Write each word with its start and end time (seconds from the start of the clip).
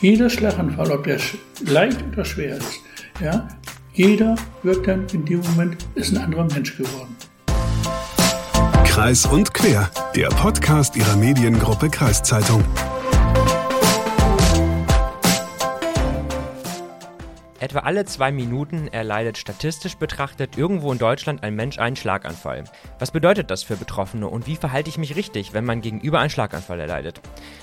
Jeder 0.00 0.30
Schlaganfall, 0.30 0.92
ob 0.92 1.04
der 1.04 1.18
leicht 1.66 1.98
oder 2.12 2.24
schwer 2.24 2.56
ist, 2.56 2.78
ja, 3.20 3.48
jeder 3.94 4.36
wird 4.62 4.86
dann 4.86 5.04
in 5.12 5.24
dem 5.24 5.40
Moment 5.40 5.76
ist 5.96 6.14
ein 6.14 6.22
anderer 6.22 6.44
Mensch 6.44 6.76
geworden. 6.76 7.16
Kreis 8.84 9.26
und 9.26 9.52
Quer, 9.54 9.90
der 10.14 10.28
Podcast 10.28 10.94
ihrer 10.94 11.16
Mediengruppe 11.16 11.90
Kreiszeitung. 11.90 12.62
Etwa 17.60 17.80
alle 17.80 18.04
zwei 18.04 18.30
Minuten 18.30 18.86
erleidet 18.86 19.36
statistisch 19.36 19.96
betrachtet 19.96 20.56
irgendwo 20.56 20.92
in 20.92 20.98
Deutschland 20.98 21.42
ein 21.42 21.56
Mensch 21.56 21.80
einen 21.80 21.96
Schlaganfall. 21.96 22.62
Was 23.00 23.10
bedeutet 23.10 23.50
das 23.50 23.64
für 23.64 23.76
Betroffene 23.76 24.28
und 24.28 24.46
wie 24.46 24.54
verhalte 24.54 24.88
ich 24.88 24.96
mich 24.96 25.16
richtig, 25.16 25.54
wenn 25.54 25.64
man 25.64 25.80
gegenüber 25.80 26.20
einen 26.20 26.30
Schlaganfall 26.30 26.78
erleidet? 26.78 27.20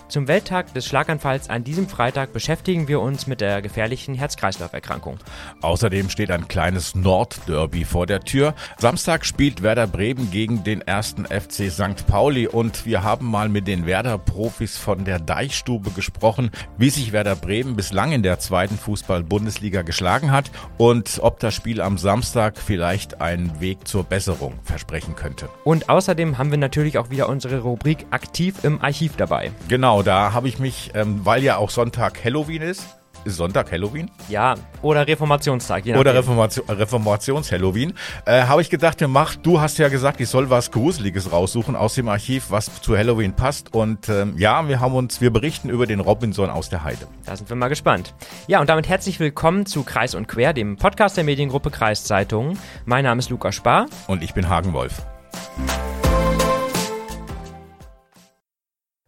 Zum 0.09 0.27
Welttag 0.27 0.73
des 0.73 0.85
Schlaganfalls 0.85 1.49
an 1.49 1.63
diesem 1.63 1.87
Freitag 1.87 2.33
beschäftigen 2.33 2.89
wir 2.89 2.99
uns 2.99 3.25
mit 3.25 3.39
der 3.39 3.61
gefährlichen 3.61 4.15
Herz-Kreislauf-Erkrankung. 4.15 5.17
Außerdem 5.61 6.09
steht 6.09 6.29
ein 6.29 6.49
kleines 6.49 6.93
Nordderby 6.93 7.85
vor 7.85 8.05
der 8.05 8.19
Tür. 8.19 8.53
Samstag 8.77 9.25
spielt 9.25 9.63
Werder 9.63 9.87
Bremen 9.87 10.29
gegen 10.29 10.65
den 10.65 10.81
ersten 10.81 11.25
FC 11.25 11.71
St. 11.71 12.05
Pauli 12.05 12.47
und 12.47 12.85
wir 12.85 13.03
haben 13.03 13.27
mal 13.27 13.47
mit 13.47 13.65
den 13.65 13.85
Werder-Profis 13.85 14.77
von 14.77 15.05
der 15.05 15.19
Deichstube 15.19 15.91
gesprochen, 15.91 16.51
wie 16.77 16.89
sich 16.89 17.13
Werder 17.13 17.37
Bremen 17.37 17.77
bislang 17.77 18.11
in 18.11 18.23
der 18.23 18.39
zweiten 18.39 18.77
Fußball-Bundesliga 18.77 19.84
geschlagen 19.85 20.31
hat 20.31 20.51
und 20.77 21.19
ob 21.21 21.39
das 21.39 21.53
Spiel 21.53 21.81
am 21.81 21.97
Samstag 21.97 22.57
vielleicht 22.57 23.21
einen 23.21 23.59
Weg 23.59 23.87
zur 23.87 24.03
Besserung 24.03 24.53
versprechen 24.63 25.15
könnte. 25.15 25.49
Und 25.63 25.89
außerdem 25.89 26.37
haben 26.37 26.51
wir 26.51 26.57
natürlich 26.57 26.97
auch 26.97 27.09
wieder 27.09 27.29
unsere 27.29 27.59
Rubrik 27.61 28.05
aktiv 28.11 28.63
im 28.63 28.81
Archiv 28.81 29.15
dabei. 29.15 29.51
Genau, 29.67 30.03
da 30.03 30.33
habe 30.33 30.47
ich 30.47 30.59
mich, 30.59 30.91
ähm, 30.93 31.21
weil 31.23 31.43
ja 31.43 31.57
auch 31.57 31.69
Sonntag 31.69 32.23
Halloween 32.23 32.61
ist, 32.61 32.94
ist 33.25 33.37
Sonntag 33.37 33.71
Halloween? 33.71 34.09
Ja, 34.29 34.55
oder 34.81 35.07
Reformationstag. 35.07 35.85
oder 35.85 36.13
Reformation, 36.13 36.65
Reformations-Halloween. 36.69 37.93
Äh, 38.25 38.43
Habe 38.43 38.61
ich 38.61 38.69
gedacht, 38.69 38.99
wir 39.01 39.07
mach, 39.07 39.35
du 39.35 39.59
hast 39.59 39.77
ja 39.77 39.89
gesagt, 39.89 40.21
ich 40.21 40.29
soll 40.29 40.49
was 40.49 40.71
Gruseliges 40.71 41.31
raussuchen 41.31 41.75
aus 41.75 41.95
dem 41.95 42.07
Archiv, 42.07 42.45
was 42.49 42.81
zu 42.81 42.97
Halloween 42.97 43.33
passt. 43.33 43.73
Und 43.73 44.09
ähm, 44.09 44.35
ja, 44.37 44.67
wir 44.67 44.79
haben 44.79 44.95
uns, 44.95 45.21
wir 45.21 45.31
berichten 45.31 45.69
über 45.69 45.85
den 45.87 45.99
Robinson 45.99 46.49
aus 46.49 46.69
der 46.69 46.83
Heide. 46.83 47.07
Da 47.25 47.35
sind 47.35 47.49
wir 47.49 47.55
mal 47.55 47.67
gespannt. 47.67 48.13
Ja, 48.47 48.61
und 48.61 48.69
damit 48.69 48.87
herzlich 48.87 49.19
willkommen 49.19 49.65
zu 49.65 49.83
Kreis 49.83 50.15
und 50.15 50.27
Quer, 50.27 50.53
dem 50.53 50.77
Podcast 50.77 51.17
der 51.17 51.23
Mediengruppe 51.23 51.71
Kreiszeitung. 51.71 52.57
Mein 52.85 53.03
Name 53.03 53.19
ist 53.19 53.29
Lukas 53.29 53.55
Spar. 53.55 53.87
Und 54.07 54.23
ich 54.23 54.33
bin 54.33 54.47
Hagen 54.49 54.73
Wolf. 54.73 55.01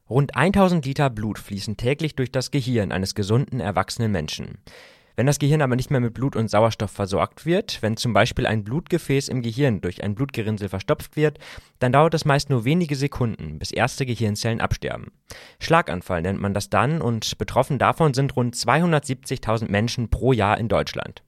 Rund 0.09 0.37
1000 0.37 0.85
Liter 0.85 1.09
Blut 1.09 1.37
fließen 1.37 1.75
täglich 1.75 2.15
durch 2.15 2.31
das 2.31 2.51
Gehirn 2.51 2.93
eines 2.93 3.13
gesunden, 3.13 3.59
erwachsenen 3.59 4.11
Menschen. 4.11 4.59
Wenn 5.17 5.25
das 5.25 5.39
Gehirn 5.39 5.63
aber 5.63 5.75
nicht 5.75 5.89
mehr 5.89 5.99
mit 5.99 6.13
Blut 6.13 6.35
und 6.35 6.47
Sauerstoff 6.47 6.91
versorgt 6.91 7.45
wird, 7.45 7.81
wenn 7.81 7.97
zum 7.97 8.13
Beispiel 8.13 8.45
ein 8.45 8.63
Blutgefäß 8.63 9.27
im 9.29 9.41
Gehirn 9.41 9.81
durch 9.81 10.03
ein 10.03 10.15
Blutgerinnsel 10.15 10.69
verstopft 10.69 11.17
wird, 11.17 11.39
dann 11.79 11.91
dauert 11.91 12.13
es 12.13 12.23
meist 12.23 12.49
nur 12.49 12.65
wenige 12.65 12.95
Sekunden, 12.95 13.59
bis 13.59 13.71
erste 13.71 14.05
Gehirnzellen 14.05 14.61
absterben. 14.61 15.11
Schlaganfall 15.59 16.21
nennt 16.21 16.39
man 16.39 16.53
das 16.53 16.69
dann 16.69 17.01
und 17.01 17.37
betroffen 17.39 17.79
davon 17.79 18.13
sind 18.13 18.35
rund 18.35 18.55
270.000 18.55 19.69
Menschen 19.71 20.09
pro 20.09 20.33
Jahr 20.33 20.59
in 20.59 20.69
Deutschland. 20.69 21.23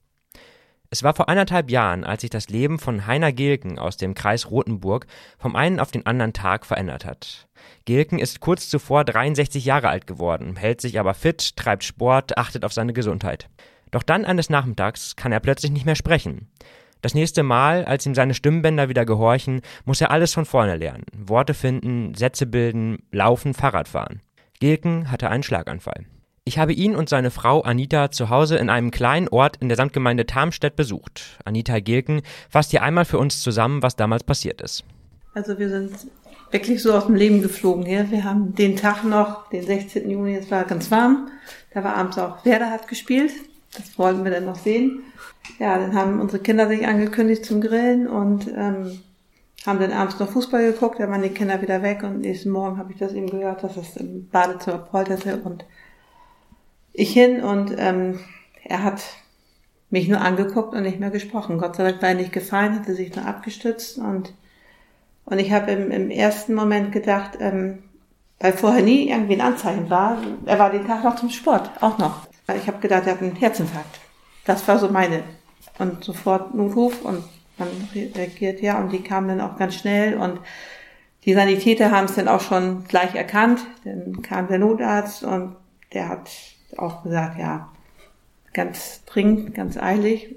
Es 0.92 1.04
war 1.04 1.14
vor 1.14 1.28
anderthalb 1.28 1.70
Jahren, 1.70 2.02
als 2.02 2.22
sich 2.22 2.30
das 2.30 2.48
Leben 2.48 2.80
von 2.80 3.06
Heiner 3.06 3.32
Gelken 3.32 3.78
aus 3.78 3.96
dem 3.96 4.14
Kreis 4.14 4.50
Rothenburg 4.50 5.06
vom 5.38 5.54
einen 5.54 5.78
auf 5.78 5.92
den 5.92 6.04
anderen 6.04 6.32
Tag 6.32 6.66
verändert 6.66 7.04
hat. 7.04 7.46
Gelken 7.84 8.18
ist 8.18 8.40
kurz 8.40 8.68
zuvor 8.68 9.04
63 9.04 9.64
Jahre 9.64 9.88
alt 9.88 10.08
geworden, 10.08 10.56
hält 10.56 10.80
sich 10.80 10.98
aber 10.98 11.14
fit, 11.14 11.56
treibt 11.56 11.84
Sport, 11.84 12.36
achtet 12.38 12.64
auf 12.64 12.72
seine 12.72 12.92
Gesundheit. 12.92 13.48
Doch 13.92 14.02
dann 14.02 14.24
eines 14.24 14.50
Nachmittags 14.50 15.14
kann 15.14 15.30
er 15.30 15.38
plötzlich 15.38 15.70
nicht 15.70 15.86
mehr 15.86 15.94
sprechen. 15.94 16.48
Das 17.02 17.14
nächste 17.14 17.44
Mal, 17.44 17.84
als 17.84 18.04
ihm 18.04 18.16
seine 18.16 18.34
Stimmbänder 18.34 18.88
wieder 18.88 19.06
gehorchen, 19.06 19.60
muss 19.84 20.00
er 20.00 20.10
alles 20.10 20.34
von 20.34 20.44
vorne 20.44 20.76
lernen. 20.76 21.04
Worte 21.16 21.54
finden, 21.54 22.14
Sätze 22.14 22.46
bilden, 22.46 22.98
laufen, 23.12 23.54
Fahrrad 23.54 23.86
fahren. 23.86 24.22
Gelken 24.58 25.08
hatte 25.10 25.30
einen 25.30 25.44
Schlaganfall. 25.44 26.06
Ich 26.44 26.58
habe 26.58 26.72
ihn 26.72 26.96
und 26.96 27.08
seine 27.08 27.30
Frau 27.30 27.60
Anita 27.60 28.10
zu 28.10 28.30
Hause 28.30 28.56
in 28.56 28.70
einem 28.70 28.90
kleinen 28.90 29.28
Ort 29.28 29.58
in 29.58 29.68
der 29.68 29.76
Samtgemeinde 29.76 30.24
Tarmstedt 30.24 30.74
besucht. 30.74 31.38
Anita 31.44 31.80
Gilken 31.80 32.22
fasst 32.48 32.70
hier 32.70 32.82
einmal 32.82 33.04
für 33.04 33.18
uns 33.18 33.42
zusammen, 33.42 33.82
was 33.82 33.94
damals 33.94 34.24
passiert 34.24 34.62
ist. 34.62 34.84
Also 35.34 35.58
wir 35.58 35.68
sind 35.68 35.92
wirklich 36.50 36.82
so 36.82 36.94
aus 36.94 37.06
dem 37.06 37.14
Leben 37.14 37.42
geflogen 37.42 37.84
hier. 37.84 38.10
Wir 38.10 38.24
haben 38.24 38.54
den 38.54 38.74
Tag 38.76 39.04
noch, 39.04 39.48
den 39.50 39.64
16. 39.64 40.10
Juni, 40.10 40.34
es 40.34 40.50
war 40.50 40.64
ganz 40.64 40.90
warm. 40.90 41.28
Da 41.74 41.84
war 41.84 41.96
abends 41.96 42.18
auch 42.18 42.44
Werder 42.44 42.70
hat 42.70 42.88
gespielt. 42.88 43.32
Das 43.76 43.98
wollten 43.98 44.24
wir 44.24 44.30
dann 44.30 44.46
noch 44.46 44.56
sehen. 44.56 45.02
Ja, 45.58 45.78
dann 45.78 45.94
haben 45.94 46.20
unsere 46.20 46.42
Kinder 46.42 46.68
sich 46.68 46.86
angekündigt 46.86 47.44
zum 47.44 47.60
Grillen 47.60 48.08
und 48.08 48.48
ähm, 48.48 49.00
haben 49.66 49.78
dann 49.78 49.92
abends 49.92 50.18
noch 50.18 50.30
Fußball 50.30 50.72
geguckt. 50.72 50.98
Da 50.98 51.08
waren 51.08 51.22
die 51.22 51.28
Kinder 51.28 51.60
wieder 51.60 51.82
weg 51.82 52.02
und 52.02 52.20
nächsten 52.20 52.50
Morgen 52.50 52.78
habe 52.78 52.92
ich 52.92 52.98
das 52.98 53.12
eben 53.12 53.30
gehört, 53.30 53.62
dass 53.62 53.76
es 53.76 53.96
im 53.96 54.28
Badezimmer 54.30 54.78
polterte 54.78 55.36
und 55.44 55.64
ich 56.92 57.12
hin 57.12 57.42
und 57.42 57.74
ähm, 57.78 58.20
er 58.64 58.82
hat 58.82 59.02
mich 59.90 60.08
nur 60.08 60.20
angeguckt 60.20 60.74
und 60.74 60.82
nicht 60.82 61.00
mehr 61.00 61.10
gesprochen. 61.10 61.58
Gott 61.58 61.76
sei 61.76 61.84
Dank 61.84 62.02
war 62.02 62.10
er 62.10 62.14
nicht 62.14 62.32
gefallen, 62.32 62.74
hatte 62.74 62.94
sich 62.94 63.14
nur 63.14 63.26
abgestützt 63.26 63.98
und 63.98 64.32
und 65.26 65.38
ich 65.38 65.52
habe 65.52 65.70
im, 65.70 65.90
im 65.92 66.10
ersten 66.10 66.54
Moment 66.54 66.90
gedacht, 66.90 67.38
ähm, 67.40 67.84
weil 68.40 68.52
vorher 68.52 68.82
nie 68.82 69.10
irgendwie 69.10 69.34
ein 69.34 69.40
Anzeichen 69.40 69.88
war, 69.88 70.18
er 70.44 70.58
war 70.58 70.70
den 70.70 70.86
Tag 70.86 71.04
noch 71.04 71.14
zum 71.14 71.30
Sport, 71.30 71.70
auch 71.80 71.98
noch. 71.98 72.26
Ich 72.56 72.66
habe 72.66 72.80
gedacht, 72.80 73.06
er 73.06 73.12
hat 73.12 73.22
einen 73.22 73.36
Herzinfarkt. 73.36 74.00
Das 74.44 74.66
war 74.66 74.78
so 74.78 74.88
meine. 74.88 75.22
Und 75.78 76.02
sofort 76.02 76.54
Notruf 76.54 77.04
und 77.04 77.22
man 77.58 77.68
reagiert 77.94 78.60
ja 78.60 78.80
und 78.80 78.90
die 78.90 79.02
kamen 79.02 79.28
dann 79.28 79.40
auch 79.40 79.56
ganz 79.56 79.76
schnell 79.76 80.16
und 80.16 80.40
die 81.24 81.34
Sanitäter 81.34 81.90
haben 81.90 82.06
es 82.06 82.14
dann 82.14 82.28
auch 82.28 82.40
schon 82.40 82.84
gleich 82.84 83.14
erkannt. 83.14 83.60
Dann 83.84 84.22
kam 84.22 84.48
der 84.48 84.58
Notarzt 84.58 85.22
und 85.22 85.54
der 85.92 86.08
hat 86.08 86.30
auch 86.80 87.02
gesagt, 87.02 87.38
ja, 87.38 87.70
ganz 88.52 89.04
dringend, 89.04 89.54
ganz 89.54 89.76
eilig. 89.76 90.36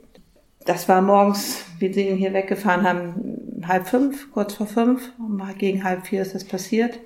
Das 0.66 0.88
war 0.88 1.02
morgens, 1.02 1.66
wie 1.80 1.92
sie 1.92 2.08
ihn 2.08 2.18
hier 2.18 2.34
weggefahren 2.34 2.88
haben, 2.88 3.66
halb 3.68 3.88
fünf, 3.88 4.32
kurz 4.32 4.54
vor 4.54 4.68
fünf. 4.68 5.12
Gegen 5.58 5.84
halb 5.84 6.08
vier 6.08 6.22
ist 6.22 6.36
das 6.36 6.46
passiert. 6.46 7.00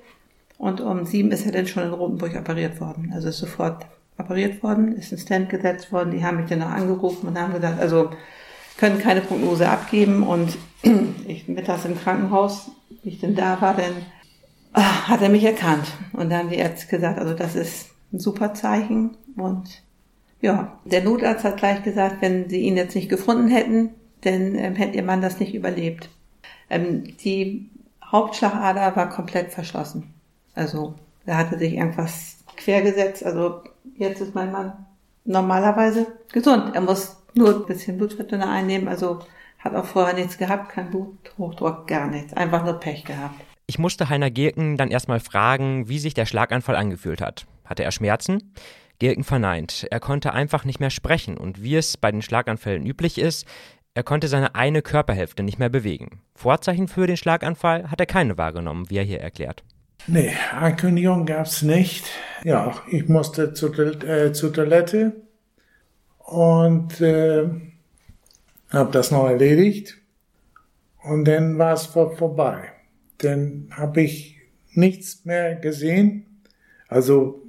Und 0.58 0.80
um 0.80 1.06
sieben 1.06 1.30
ist 1.30 1.46
er 1.46 1.52
dann 1.52 1.66
schon 1.66 1.84
in 1.84 1.92
Rotenburg 1.92 2.36
operiert 2.36 2.80
worden. 2.80 3.12
Also 3.14 3.28
ist 3.28 3.38
sofort 3.38 3.86
operiert 4.18 4.62
worden, 4.62 4.96
ist 4.96 5.12
ein 5.12 5.18
Stand 5.18 5.48
gesetzt 5.48 5.92
worden. 5.92 6.10
Die 6.10 6.24
haben 6.24 6.38
mich 6.38 6.46
dann 6.46 6.62
auch 6.62 6.70
angerufen 6.70 7.28
und 7.28 7.38
haben 7.38 7.54
gesagt, 7.54 7.80
also 7.80 8.10
können 8.76 8.98
keine 8.98 9.20
Prognose 9.20 9.68
abgeben. 9.68 10.24
Und 10.24 10.58
ich 11.26 11.48
mittags 11.48 11.84
im 11.84 11.98
Krankenhaus, 11.98 12.70
wie 13.02 13.10
ich 13.10 13.20
denn 13.20 13.36
da 13.36 13.60
war, 13.60 13.74
dann 13.74 13.92
ah, 14.72 15.08
hat 15.08 15.22
er 15.22 15.28
mich 15.28 15.44
erkannt. 15.44 15.86
Und 16.12 16.30
dann 16.30 16.40
haben 16.40 16.50
die 16.50 16.56
Ärzte 16.56 16.88
gesagt, 16.88 17.18
also 17.18 17.34
das 17.34 17.54
ist 17.54 17.90
ein 18.12 18.18
super 18.18 18.54
Zeichen. 18.54 19.16
Und 19.36 19.82
ja, 20.40 20.78
der 20.84 21.02
Notarzt 21.02 21.44
hat 21.44 21.58
gleich 21.58 21.82
gesagt, 21.82 22.20
wenn 22.20 22.48
sie 22.48 22.60
ihn 22.60 22.76
jetzt 22.76 22.94
nicht 22.94 23.08
gefunden 23.08 23.48
hätten, 23.48 23.90
dann 24.22 24.54
ähm, 24.54 24.74
hätte 24.76 24.96
ihr 24.96 25.02
Mann 25.02 25.22
das 25.22 25.40
nicht 25.40 25.54
überlebt. 25.54 26.08
Ähm, 26.70 27.16
die 27.18 27.70
Hauptschlagader 28.04 28.96
war 28.96 29.08
komplett 29.08 29.52
verschlossen. 29.52 30.14
Also 30.54 30.94
da 31.26 31.36
hatte 31.36 31.58
sich 31.58 31.74
irgendwas 31.74 32.38
quergesetzt. 32.56 33.24
Also 33.24 33.62
jetzt 33.96 34.20
ist 34.20 34.34
mein 34.34 34.52
Mann 34.52 34.86
normalerweise 35.24 36.06
gesund. 36.32 36.74
Er 36.74 36.80
muss 36.80 37.16
nur 37.34 37.54
ein 37.54 37.66
bisschen 37.66 37.98
Blutverdünner 37.98 38.50
einnehmen. 38.50 38.88
Also 38.88 39.20
hat 39.58 39.74
auch 39.74 39.84
vorher 39.84 40.14
nichts 40.14 40.38
gehabt, 40.38 40.70
kein 40.70 40.90
Bluthochdruck, 40.90 41.86
gar 41.86 42.08
nichts. 42.08 42.32
Einfach 42.32 42.64
nur 42.64 42.74
Pech 42.74 43.04
gehabt. 43.04 43.40
Ich 43.66 43.78
musste 43.78 44.08
Heiner 44.08 44.30
Gierken 44.30 44.76
dann 44.76 44.90
erstmal 44.90 45.20
fragen, 45.20 45.88
wie 45.88 45.98
sich 45.98 46.14
der 46.14 46.26
Schlaganfall 46.26 46.76
angefühlt 46.76 47.20
hat. 47.20 47.46
Hatte 47.68 47.84
er 47.84 47.92
Schmerzen? 47.92 48.54
Gilken 48.98 49.24
verneint. 49.24 49.86
Er 49.90 50.00
konnte 50.00 50.32
einfach 50.32 50.64
nicht 50.64 50.80
mehr 50.80 50.90
sprechen 50.90 51.36
und 51.36 51.62
wie 51.62 51.76
es 51.76 51.96
bei 51.96 52.10
den 52.10 52.22
Schlaganfällen 52.22 52.84
üblich 52.84 53.18
ist, 53.18 53.46
er 53.94 54.02
konnte 54.02 54.28
seine 54.28 54.54
eine 54.54 54.82
Körperhälfte 54.82 55.42
nicht 55.42 55.58
mehr 55.58 55.68
bewegen. 55.68 56.20
Vorzeichen 56.34 56.88
für 56.88 57.06
den 57.06 57.16
Schlaganfall 57.16 57.90
hat 57.90 58.00
er 58.00 58.06
keine 58.06 58.38
wahrgenommen, 58.38 58.88
wie 58.90 58.98
er 58.98 59.04
hier 59.04 59.20
erklärt. 59.20 59.64
Nee, 60.06 60.32
Ankündigung 60.52 61.26
gab's 61.26 61.62
nicht. 61.62 62.06
Ja, 62.44 62.74
ich 62.90 63.08
musste 63.08 63.54
zur, 63.54 63.76
äh, 64.04 64.32
zur 64.32 64.52
Toilette 64.52 65.12
und 66.18 67.00
äh, 67.00 67.48
habe 68.70 68.92
das 68.92 69.10
noch 69.10 69.28
erledigt. 69.28 69.98
Und 71.02 71.24
dann 71.24 71.58
war 71.58 71.74
es 71.74 71.86
vor, 71.86 72.16
vorbei. 72.16 72.72
Dann 73.18 73.68
habe 73.72 74.02
ich 74.02 74.36
nichts 74.72 75.24
mehr 75.24 75.56
gesehen. 75.56 76.42
Also 76.88 77.42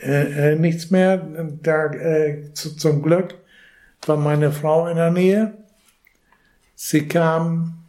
äh, 0.00 0.52
äh, 0.52 0.56
nichts 0.56 0.90
mehr. 0.90 1.18
Da, 1.62 1.86
äh, 1.86 2.52
zu, 2.52 2.76
zum 2.76 3.02
Glück 3.02 3.34
war 4.06 4.16
meine 4.16 4.52
Frau 4.52 4.86
in 4.86 4.96
der 4.96 5.10
Nähe. 5.10 5.54
Sie 6.74 7.06
kam 7.06 7.84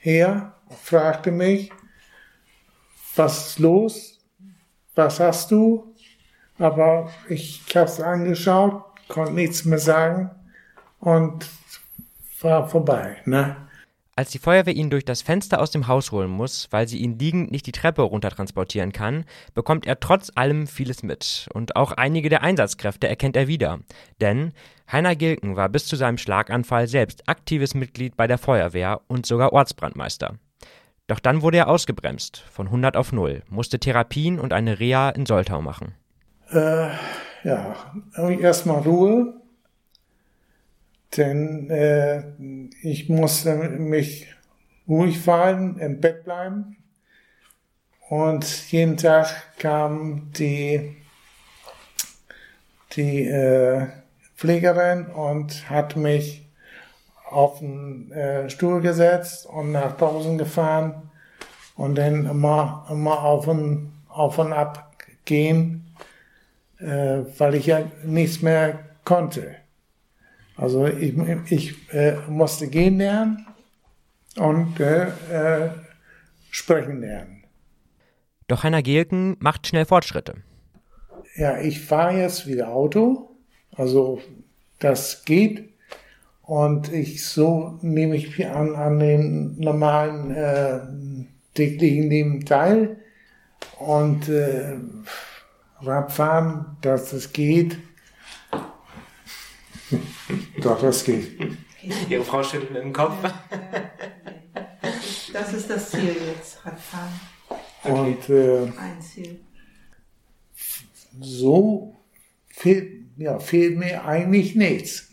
her, 0.00 0.52
fragte 0.82 1.30
mich, 1.30 1.70
was 3.16 3.48
ist 3.48 3.58
los? 3.58 4.20
Was 4.94 5.20
hast 5.20 5.50
du? 5.50 5.94
Aber 6.58 7.10
ich 7.28 7.64
habe 7.74 7.86
es 7.86 8.00
angeschaut, 8.00 8.84
konnte 9.08 9.32
nichts 9.32 9.64
mehr 9.64 9.78
sagen 9.78 10.30
und 11.00 11.48
war 12.40 12.68
vorbei. 12.68 13.16
Ne? 13.24 13.56
Als 14.16 14.30
die 14.30 14.38
Feuerwehr 14.38 14.76
ihn 14.76 14.90
durch 14.90 15.04
das 15.04 15.22
Fenster 15.22 15.60
aus 15.60 15.72
dem 15.72 15.88
Haus 15.88 16.12
holen 16.12 16.30
muss, 16.30 16.68
weil 16.70 16.86
sie 16.86 16.98
ihn 16.98 17.18
liegend 17.18 17.50
nicht 17.50 17.66
die 17.66 17.72
Treppe 17.72 18.02
runtertransportieren 18.02 18.92
kann, 18.92 19.24
bekommt 19.54 19.86
er 19.86 19.98
trotz 19.98 20.30
allem 20.36 20.68
vieles 20.68 21.02
mit. 21.02 21.48
Und 21.52 21.74
auch 21.74 21.90
einige 21.90 22.28
der 22.28 22.42
Einsatzkräfte 22.42 23.08
erkennt 23.08 23.34
er 23.34 23.48
wieder. 23.48 23.80
Denn 24.20 24.52
Heiner 24.90 25.16
Gilken 25.16 25.56
war 25.56 25.68
bis 25.68 25.86
zu 25.86 25.96
seinem 25.96 26.18
Schlaganfall 26.18 26.86
selbst 26.86 27.28
aktives 27.28 27.74
Mitglied 27.74 28.16
bei 28.16 28.28
der 28.28 28.38
Feuerwehr 28.38 29.00
und 29.08 29.26
sogar 29.26 29.52
Ortsbrandmeister. 29.52 30.38
Doch 31.08 31.18
dann 31.18 31.42
wurde 31.42 31.58
er 31.58 31.68
ausgebremst, 31.68 32.38
von 32.38 32.66
100 32.66 32.96
auf 32.96 33.12
0, 33.12 33.42
musste 33.48 33.80
Therapien 33.80 34.38
und 34.38 34.52
eine 34.52 34.78
Reha 34.78 35.10
in 35.10 35.26
Soltau 35.26 35.60
machen. 35.60 35.94
Äh, 36.50 36.88
ja, 37.42 37.74
erstmal 38.40 38.80
Ruhe, 38.82 39.34
denn 41.16 41.70
äh, 41.70 42.22
ich 42.82 43.08
musste 43.08 43.54
mich 43.54 44.26
ruhig 44.88 45.18
verhalten, 45.18 45.78
im 45.78 46.00
Bett 46.00 46.24
bleiben. 46.24 46.76
Und 48.08 48.70
jeden 48.70 48.96
Tag 48.96 49.58
kam 49.58 50.30
die, 50.32 50.96
die 52.92 53.26
äh, 53.26 53.86
Pflegerin 54.36 55.06
und 55.06 55.70
hat 55.70 55.96
mich 55.96 56.46
auf 57.30 57.58
den 57.58 58.12
äh, 58.12 58.50
Stuhl 58.50 58.80
gesetzt 58.80 59.46
und 59.46 59.72
nach 59.72 59.96
draußen 59.96 60.36
gefahren 60.38 61.10
und 61.76 61.96
dann 61.96 62.26
immer, 62.26 62.86
immer 62.90 63.24
auf 63.24 63.48
und, 63.48 63.92
auf 64.08 64.38
und 64.38 64.52
ab 64.52 64.96
gehen, 65.24 65.96
äh, 66.78 67.22
weil 67.38 67.54
ich 67.54 67.66
ja 67.66 67.82
nichts 68.04 68.42
mehr 68.42 68.80
konnte. 69.04 69.56
Also 70.56 70.86
ich, 70.86 71.14
ich 71.50 71.92
äh, 71.92 72.16
musste 72.28 72.68
gehen 72.68 72.98
lernen 72.98 73.46
und 74.36 74.78
äh, 74.80 75.08
äh, 75.08 75.70
sprechen 76.50 77.00
lernen. 77.00 77.44
Doch 78.46 78.62
Heiner 78.62 78.82
Gehlken 78.82 79.36
macht 79.40 79.66
schnell 79.66 79.84
Fortschritte. 79.84 80.34
Ja, 81.36 81.58
ich 81.58 81.80
fahre 81.80 82.18
jetzt 82.18 82.46
wieder 82.46 82.68
Auto, 82.68 83.30
also 83.74 84.20
das 84.78 85.24
geht. 85.24 85.70
Und 86.42 86.92
ich 86.92 87.24
so 87.24 87.78
nehme 87.80 88.16
ich 88.16 88.46
an, 88.46 88.74
an 88.76 88.98
den 88.98 89.58
normalen 89.58 90.30
äh, 90.30 90.80
täglichen 91.54 92.10
Leben 92.10 92.44
teil. 92.44 92.98
Und 93.78 94.28
äh, 94.28 94.76
Radfahren, 95.80 96.76
dass 96.82 97.12
es 97.12 97.32
geht, 97.32 97.78
doch, 100.60 100.80
das 100.80 101.04
geht. 101.04 101.38
Ihre 102.08 102.24
Frau 102.24 102.42
schüttelt 102.42 102.72
mit 102.72 102.82
dem 102.82 102.92
Kopf. 102.92 103.14
Das 105.32 105.52
ist 105.52 105.68
das 105.68 105.90
Ziel 105.90 106.16
jetzt, 106.34 106.64
Radfahren. 106.64 107.20
Und 107.84 108.28
äh, 108.30 108.62
Ein 108.78 109.00
Ziel. 109.00 109.40
so 111.20 111.96
fehlt, 112.48 113.06
ja, 113.16 113.38
fehlt 113.38 113.78
mir 113.78 114.04
eigentlich 114.04 114.54
nichts. 114.54 115.10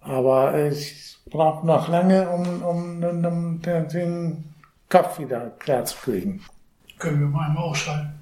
Aber 0.00 0.68
ich 0.70 1.18
brauche 1.26 1.66
noch 1.66 1.88
lange, 1.88 2.28
um, 2.30 2.62
um, 2.62 3.04
um 3.04 3.62
den 3.62 4.44
Kopf 4.88 5.18
wieder 5.18 5.50
klar 5.58 5.84
zu 5.84 5.96
kriegen. 5.98 6.42
Können 6.98 7.20
wir 7.20 7.28
mal 7.28 7.48
einmal 7.48 7.64
ausschalten? 7.64 8.14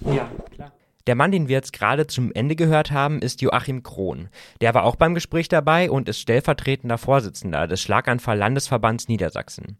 Ja, 0.00 0.30
klar. 0.54 0.72
Der 1.06 1.14
Mann, 1.14 1.32
den 1.32 1.48
wir 1.48 1.56
jetzt 1.56 1.74
gerade 1.74 2.06
zum 2.06 2.32
Ende 2.32 2.56
gehört 2.56 2.90
haben, 2.90 3.20
ist 3.20 3.42
Joachim 3.42 3.82
Krohn. 3.82 4.30
Der 4.62 4.72
war 4.72 4.84
auch 4.84 4.96
beim 4.96 5.14
Gespräch 5.14 5.48
dabei 5.48 5.90
und 5.90 6.08
ist 6.08 6.18
stellvertretender 6.18 6.96
Vorsitzender 6.96 7.66
des 7.66 7.82
Schlaganfall-Landesverbands 7.82 9.08
Niedersachsen. 9.08 9.76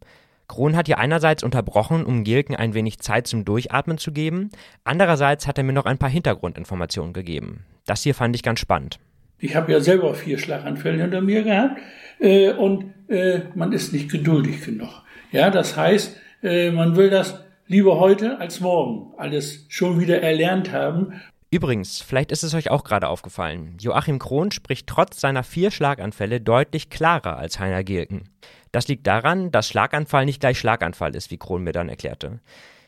Krohn 0.48 0.76
hat 0.76 0.86
hier 0.86 0.98
einerseits 0.98 1.42
unterbrochen, 1.42 2.04
um 2.04 2.24
Gilken 2.24 2.54
ein 2.54 2.74
wenig 2.74 2.98
Zeit 2.98 3.26
zum 3.26 3.46
Durchatmen 3.46 3.96
zu 3.96 4.12
geben, 4.12 4.50
andererseits 4.84 5.46
hat 5.46 5.56
er 5.56 5.64
mir 5.64 5.72
noch 5.72 5.86
ein 5.86 5.96
paar 5.96 6.10
Hintergrundinformationen 6.10 7.14
gegeben. 7.14 7.64
Das 7.86 8.02
hier 8.02 8.14
fand 8.14 8.36
ich 8.36 8.42
ganz 8.42 8.60
spannend. 8.60 8.98
Ich 9.38 9.56
habe 9.56 9.72
ja 9.72 9.80
selber 9.80 10.14
vier 10.14 10.38
Schlaganfälle 10.38 11.00
hinter 11.00 11.22
mir 11.22 11.42
gehabt 11.42 11.80
äh, 12.18 12.52
und 12.52 12.92
äh, 13.08 13.40
man 13.54 13.72
ist 13.72 13.94
nicht 13.94 14.10
geduldig 14.10 14.62
genug. 14.62 14.90
Ja, 15.32 15.50
das 15.50 15.74
heißt, 15.74 16.16
äh, 16.42 16.70
man 16.70 16.96
will 16.96 17.08
das 17.08 17.43
lieber 17.66 17.98
heute 17.98 18.38
als 18.38 18.60
morgen 18.60 19.12
alles 19.16 19.66
schon 19.68 20.00
wieder 20.00 20.20
erlernt 20.22 20.72
haben. 20.72 21.20
Übrigens, 21.50 22.00
vielleicht 22.00 22.32
ist 22.32 22.42
es 22.42 22.54
euch 22.54 22.70
auch 22.70 22.82
gerade 22.82 23.08
aufgefallen, 23.08 23.76
Joachim 23.80 24.18
Krohn 24.18 24.50
spricht 24.50 24.88
trotz 24.88 25.20
seiner 25.20 25.44
vier 25.44 25.70
Schlaganfälle 25.70 26.40
deutlich 26.40 26.90
klarer 26.90 27.36
als 27.36 27.60
Heiner 27.60 27.84
Gilken. 27.84 28.28
Das 28.72 28.88
liegt 28.88 29.06
daran, 29.06 29.52
dass 29.52 29.68
Schlaganfall 29.68 30.24
nicht 30.24 30.40
gleich 30.40 30.58
Schlaganfall 30.58 31.14
ist, 31.14 31.30
wie 31.30 31.38
Krohn 31.38 31.62
mir 31.62 31.72
dann 31.72 31.88
erklärte. 31.88 32.40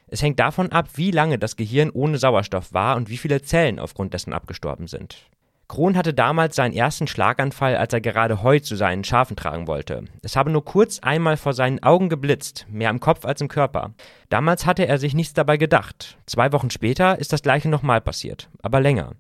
Es 0.09 0.23
hängt 0.23 0.41
davon 0.41 0.73
ab, 0.73 0.89
wie 0.95 1.11
lange 1.11 1.39
das 1.39 1.57
Gehirn 1.57 1.91
ohne 1.91 2.19
Sauerstoff 2.19 2.73
war 2.73 2.97
und 2.97 3.09
wie 3.09 3.17
viele 3.17 3.43
Zellen 3.43 3.79
aufgrund 3.79 4.15
dessen 4.15 4.33
abgestorben 4.33 4.89
sind. 4.89 5.29
Kron 5.69 5.97
hatte 5.97 6.15
damals 6.15 6.55
seinen 6.55 6.75
ersten 6.75 7.09
Schlaganfall, 7.09 7.77
als 7.77 7.93
er 7.93 8.01
gerade 8.01 8.43
Heu 8.43 8.61
zu 8.61 8.77
seinen 8.77 9.03
Schafen 9.03 9.35
tragen 9.35 9.67
wollte. 9.67 10.05
Es 10.23 10.37
habe 10.37 10.51
nur 10.51 10.65
kurz 10.65 11.01
einmal 11.01 11.37
vor 11.37 11.55
seinen 11.55 11.83
Augen 11.83 12.09
geblitzt, 12.09 12.67
mehr 12.71 12.91
im 12.91 13.01
Kopf 13.01 13.25
als 13.25 13.41
im 13.41 13.49
Körper. 13.49 13.93
Damals 14.29 14.65
hatte 14.65 14.87
er 14.87 14.99
sich 14.99 15.15
nichts 15.15 15.35
dabei 15.35 15.57
gedacht. 15.57 16.19
Zwei 16.27 16.53
Wochen 16.53 16.71
später 16.71 17.19
ist 17.19 17.33
das 17.33 17.43
gleiche 17.43 17.69
nochmal 17.69 18.01
passiert, 18.01 18.49
aber 18.63 18.81
länger. 18.81 19.13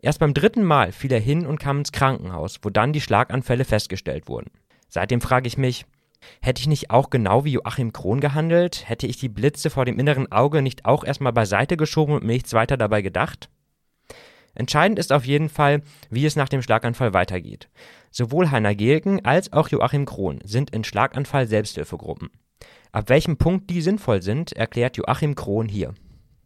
Erst 0.00 0.20
beim 0.20 0.32
dritten 0.32 0.64
Mal 0.64 0.92
fiel 0.92 1.12
er 1.12 1.20
hin 1.20 1.46
und 1.46 1.60
kam 1.60 1.78
ins 1.78 1.92
Krankenhaus, 1.92 2.58
wo 2.62 2.70
dann 2.70 2.94
die 2.94 3.02
Schlaganfälle 3.02 3.66
festgestellt 3.66 4.26
wurden. 4.28 4.50
Seitdem 4.88 5.20
frage 5.20 5.46
ich 5.46 5.58
mich, 5.58 5.84
hätte 6.40 6.60
ich 6.60 6.66
nicht 6.66 6.90
auch 6.90 7.10
genau 7.10 7.44
wie 7.44 7.52
Joachim 7.52 7.92
Kron 7.92 8.20
gehandelt? 8.20 8.88
Hätte 8.88 9.06
ich 9.06 9.18
die 9.18 9.28
Blitze 9.28 9.68
vor 9.68 9.84
dem 9.84 9.98
inneren 9.98 10.32
Auge 10.32 10.62
nicht 10.62 10.86
auch 10.86 11.04
erstmal 11.04 11.34
beiseite 11.34 11.76
geschoben 11.76 12.14
und 12.14 12.24
mir 12.24 12.32
nichts 12.32 12.54
weiter 12.54 12.78
dabei 12.78 13.02
gedacht? 13.02 13.50
Entscheidend 14.54 14.98
ist 14.98 15.12
auf 15.12 15.24
jeden 15.24 15.48
Fall, 15.48 15.82
wie 16.10 16.26
es 16.26 16.36
nach 16.36 16.48
dem 16.48 16.62
Schlaganfall 16.62 17.14
weitergeht. 17.14 17.68
Sowohl 18.10 18.50
Heiner 18.50 18.74
Gehlken 18.74 19.24
als 19.24 19.52
auch 19.52 19.68
Joachim 19.68 20.04
Krohn 20.04 20.40
sind 20.44 20.70
in 20.70 20.84
Schlaganfall 20.84 21.46
Selbsthilfegruppen. 21.46 22.30
Ab 22.92 23.08
welchem 23.08 23.36
Punkt 23.36 23.70
die 23.70 23.80
sinnvoll 23.80 24.22
sind, 24.22 24.52
erklärt 24.52 24.96
Joachim 24.96 25.34
Krohn 25.36 25.68
hier. 25.68 25.94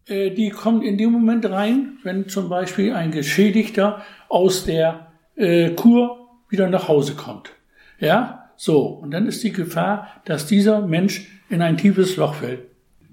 Äh, 0.06 0.30
die 0.30 0.50
kommen 0.50 0.82
in 0.82 0.98
dem 0.98 1.10
Moment 1.10 1.46
rein, 1.46 1.98
wenn 2.02 2.28
zum 2.28 2.48
Beispiel 2.48 2.92
ein 2.92 3.10
Geschädigter 3.10 4.02
aus 4.28 4.64
der 4.64 5.12
äh, 5.36 5.70
Kur 5.70 6.28
wieder 6.48 6.68
nach 6.68 6.88
Hause 6.88 7.14
kommt. 7.14 7.52
Ja, 7.98 8.50
so. 8.56 8.82
Und 8.86 9.10
dann 9.12 9.26
ist 9.26 9.42
die 9.42 9.52
Gefahr, 9.52 10.08
dass 10.26 10.46
dieser 10.46 10.86
Mensch 10.86 11.26
in 11.48 11.62
ein 11.62 11.76
tiefes 11.76 12.16
Loch 12.16 12.34
fällt. 12.34 12.60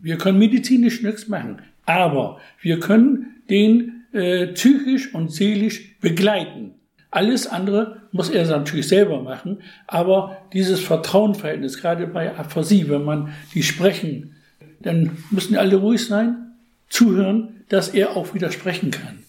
Wir 0.02 0.18
können 0.18 0.40
medizinisch 0.40 1.02
nichts 1.04 1.28
machen, 1.28 1.62
aber 1.86 2.40
wir 2.62 2.80
können 2.80 3.42
den 3.50 4.01
äh, 4.14 4.48
psychisch 4.48 5.14
und 5.14 5.32
seelisch 5.32 6.00
begleiten. 6.00 6.76
Alles 7.12 7.46
andere 7.46 8.04
muss 8.12 8.30
er 8.30 8.46
natürlich 8.48 8.88
selber 8.88 9.22
machen, 9.22 9.62
aber 9.88 10.38
dieses 10.54 10.80
Vertrauenverhältnis, 10.80 11.82
gerade 11.82 12.08
bei 12.08 12.38
Aphasie, 12.38 12.90
wenn 12.90 13.04
man 13.04 13.34
die 13.54 13.64
sprechen, 13.64 14.36
dann 14.80 15.18
müssen 15.30 15.58
alle 15.58 15.76
ruhig 15.76 16.06
sein, 16.06 16.54
zuhören, 16.88 17.64
dass 17.70 17.90
er 17.90 18.16
auch 18.16 18.34
widersprechen 18.34 18.92
kann. 18.92 19.20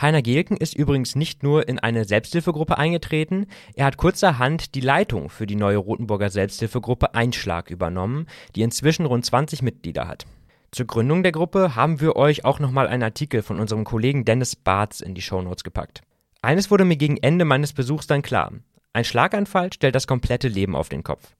Heiner 0.00 0.20
Gehlken 0.20 0.58
ist 0.58 0.74
übrigens 0.74 1.16
nicht 1.16 1.42
nur 1.42 1.68
in 1.68 1.78
eine 1.78 2.04
Selbsthilfegruppe 2.04 2.76
eingetreten, 2.76 3.46
er 3.74 3.86
hat 3.86 3.96
kurzerhand 3.96 4.74
die 4.74 4.80
Leitung 4.80 5.30
für 5.30 5.46
die 5.46 5.56
neue 5.56 5.78
Rotenburger 5.78 6.28
Selbsthilfegruppe 6.28 7.14
Einschlag 7.14 7.70
übernommen, 7.70 8.26
die 8.54 8.62
inzwischen 8.62 9.06
rund 9.06 9.24
20 9.24 9.62
Mitglieder 9.62 10.06
hat. 10.06 10.26
Zur 10.76 10.86
Gründung 10.86 11.22
der 11.22 11.32
Gruppe 11.32 11.74
haben 11.74 12.02
wir 12.02 12.16
euch 12.16 12.44
auch 12.44 12.60
nochmal 12.60 12.86
einen 12.86 13.02
Artikel 13.02 13.40
von 13.40 13.60
unserem 13.60 13.84
Kollegen 13.84 14.26
Dennis 14.26 14.54
Bartz 14.54 15.00
in 15.00 15.14
die 15.14 15.22
Shownotes 15.22 15.64
gepackt. 15.64 16.02
Eines 16.42 16.70
wurde 16.70 16.84
mir 16.84 16.98
gegen 16.98 17.16
Ende 17.16 17.46
meines 17.46 17.72
Besuchs 17.72 18.06
dann 18.06 18.20
klar. 18.20 18.52
Ein 18.92 19.04
Schlaganfall 19.04 19.72
stellt 19.72 19.94
das 19.94 20.06
komplette 20.06 20.48
Leben 20.48 20.76
auf 20.76 20.90
den 20.90 21.02
Kopf. 21.02 21.34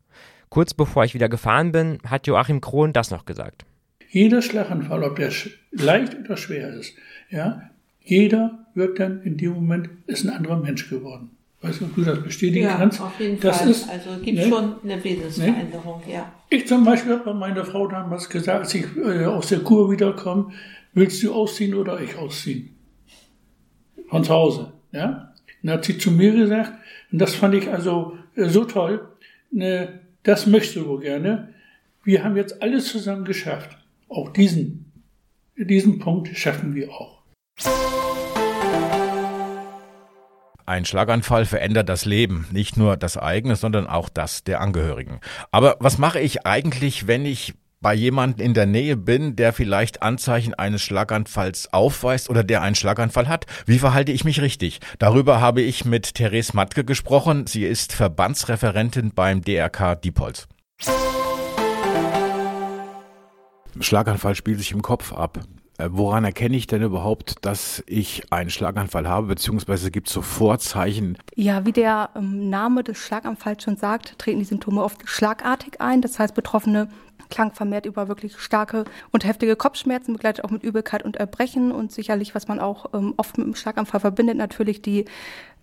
Kurz 0.49 0.73
bevor 0.73 1.05
ich 1.05 1.12
wieder 1.12 1.28
gefahren 1.28 1.71
bin, 1.71 1.99
hat 2.07 2.26
Joachim 2.26 2.62
Krohn 2.62 2.95
das 2.95 3.11
noch 3.11 3.26
gesagt. 3.26 3.66
Jeder 4.09 4.40
Schlaganfall, 4.40 5.05
ob 5.05 5.16
der 5.16 5.31
leicht 5.71 6.19
oder 6.19 6.38
schwer 6.38 6.73
ist, 6.73 6.95
ja, 7.28 7.61
jeder 8.00 8.66
wird 8.73 8.99
dann 8.99 9.21
in 9.21 9.37
dem 9.37 9.52
Moment 9.52 9.90
ist 10.07 10.25
ein 10.25 10.31
anderer 10.31 10.57
Mensch 10.57 10.88
geworden. 10.88 11.36
Weißt 11.62 11.80
du, 11.80 11.86
ob 11.86 11.94
du 11.94 12.02
das 12.02 12.22
bestätigen 12.22 12.66
ja, 12.66 12.76
kannst? 12.76 13.00
auf 13.00 13.18
jeden 13.18 13.40
das 13.40 13.58
Fall. 13.58 13.70
Ist, 13.70 13.88
also 13.88 14.10
gibt 14.22 14.38
ne? 14.38 14.48
schon 14.48 14.75
eine 14.84 15.02
Wesensveränderung, 15.02 16.02
ne? 16.06 16.12
ja. 16.12 16.32
Ich 16.50 16.66
zum 16.66 16.84
Beispiel 16.84 17.12
habe 17.12 17.25
bei 17.25 17.32
meiner 17.32 17.64
Frau 17.64 17.88
damals 17.88 18.28
gesagt, 18.28 18.60
als 18.60 18.75
ich 18.75 18.84
äh, 18.96 19.25
aus 19.25 19.48
der 19.48 19.60
Kur 19.60 19.90
wiederkomme, 19.90 20.52
willst 20.92 21.22
du 21.22 21.32
ausziehen 21.32 21.75
oder 21.75 22.00
ich 22.00 22.16
ausziehen? 22.16 22.76
Von 24.08 24.22
zu 24.22 24.32
Hause, 24.32 24.72
ja. 24.92 25.32
Dann 25.62 25.72
hat 25.72 25.84
sie 25.84 25.98
zu 25.98 26.10
mir 26.10 26.32
gesagt, 26.32 26.72
und 27.10 27.18
das 27.18 27.34
fand 27.34 27.54
ich 27.54 27.70
also 27.70 28.16
äh, 28.36 28.48
so 28.48 28.64
toll, 28.64 29.08
ne, 29.50 30.00
das 30.22 30.46
möchtest 30.46 30.76
du 30.76 30.86
wohl 30.86 31.00
gerne. 31.00 31.54
Wir 32.04 32.22
haben 32.22 32.36
jetzt 32.36 32.62
alles 32.62 32.88
zusammen 32.88 33.25
geschafft. 33.25 33.76
Auch 34.08 34.32
diesen, 34.32 34.92
diesen 35.56 35.98
Punkt 35.98 36.28
schaffen 36.36 36.75
wir 36.75 36.90
auch. 36.92 37.22
Ein 40.68 40.85
Schlaganfall 40.85 41.44
verändert 41.44 41.88
das 41.88 42.04
Leben, 42.04 42.49
nicht 42.50 42.76
nur 42.76 42.96
das 42.96 43.16
eigene, 43.16 43.54
sondern 43.54 43.87
auch 43.87 44.08
das 44.08 44.42
der 44.42 44.61
Angehörigen. 44.61 45.20
Aber 45.52 45.76
was 45.78 45.96
mache 45.96 46.18
ich 46.18 46.44
eigentlich, 46.44 47.06
wenn 47.06 47.25
ich 47.25 47.54
bei 47.80 47.94
jemandem 47.94 48.44
in 48.44 48.52
der 48.52 48.66
Nähe 48.66 48.96
bin, 48.96 49.37
der 49.37 49.52
vielleicht 49.52 50.02
Anzeichen 50.02 50.54
eines 50.54 50.82
Schlaganfalls 50.82 51.73
aufweist 51.73 52.28
oder 52.28 52.42
der 52.42 52.62
einen 52.62 52.75
Schlaganfall 52.75 53.28
hat, 53.28 53.46
wie 53.64 53.78
verhalte 53.78 54.11
ich 54.11 54.25
mich 54.25 54.40
richtig? 54.40 54.80
Darüber 54.99 55.40
habe 55.40 55.62
ich 55.62 55.85
mit 55.85 56.16
Therese 56.16 56.56
Matke 56.56 56.82
gesprochen. 56.82 57.46
Sie 57.46 57.64
ist 57.64 57.92
Verbandsreferentin 57.92 59.12
beim 59.14 59.42
DRK 59.42 59.94
Diepholz. 59.94 60.49
Schlaganfall 63.78 64.35
spielt 64.35 64.58
sich 64.58 64.73
im 64.73 64.82
Kopf 64.82 65.12
ab. 65.12 65.38
Äh, 65.78 65.88
woran 65.92 66.25
erkenne 66.25 66.56
ich 66.56 66.66
denn 66.66 66.83
überhaupt, 66.83 67.45
dass 67.45 67.83
ich 67.87 68.33
einen 68.33 68.50
Schlaganfall 68.50 69.09
habe, 69.09 69.26
beziehungsweise 69.26 69.90
gibt 69.90 70.09
es 70.09 70.14
so 70.14 70.23
Vorzeichen? 70.23 71.18
Ja, 71.35 71.66
wie 71.66 71.73
der 71.73 72.11
ähm, 72.16 72.49
Name 72.49 72.83
des 72.83 72.99
Schlaganfalls 72.99 73.62
schon 73.62 73.76
sagt, 73.76 74.18
treten 74.18 74.38
die 74.38 74.45
Symptome 74.45 74.83
oft 74.83 75.02
schlagartig 75.04 75.80
ein. 75.80 76.00
Das 76.00 76.18
heißt, 76.18 76.35
Betroffene 76.35 76.88
klang 77.28 77.52
vermehrt 77.52 77.87
über 77.87 78.09
wirklich 78.09 78.38
starke 78.38 78.85
und 79.12 79.25
heftige 79.25 79.56
Kopfschmerzen, 79.56 80.12
begleitet 80.12 80.45
auch 80.45 80.50
mit 80.50 80.62
Übelkeit 80.62 81.02
und 81.02 81.16
Erbrechen 81.16 81.73
und 81.73 81.92
sicherlich, 81.92 82.35
was 82.35 82.49
man 82.49 82.61
auch 82.61 82.95
ähm, 82.95 83.14
oft 83.16 83.37
mit 83.37 83.47
dem 83.47 83.54
Schlaganfall 83.54 84.00
verbindet, 84.00 84.37
natürlich 84.37 84.80
die 84.80 85.06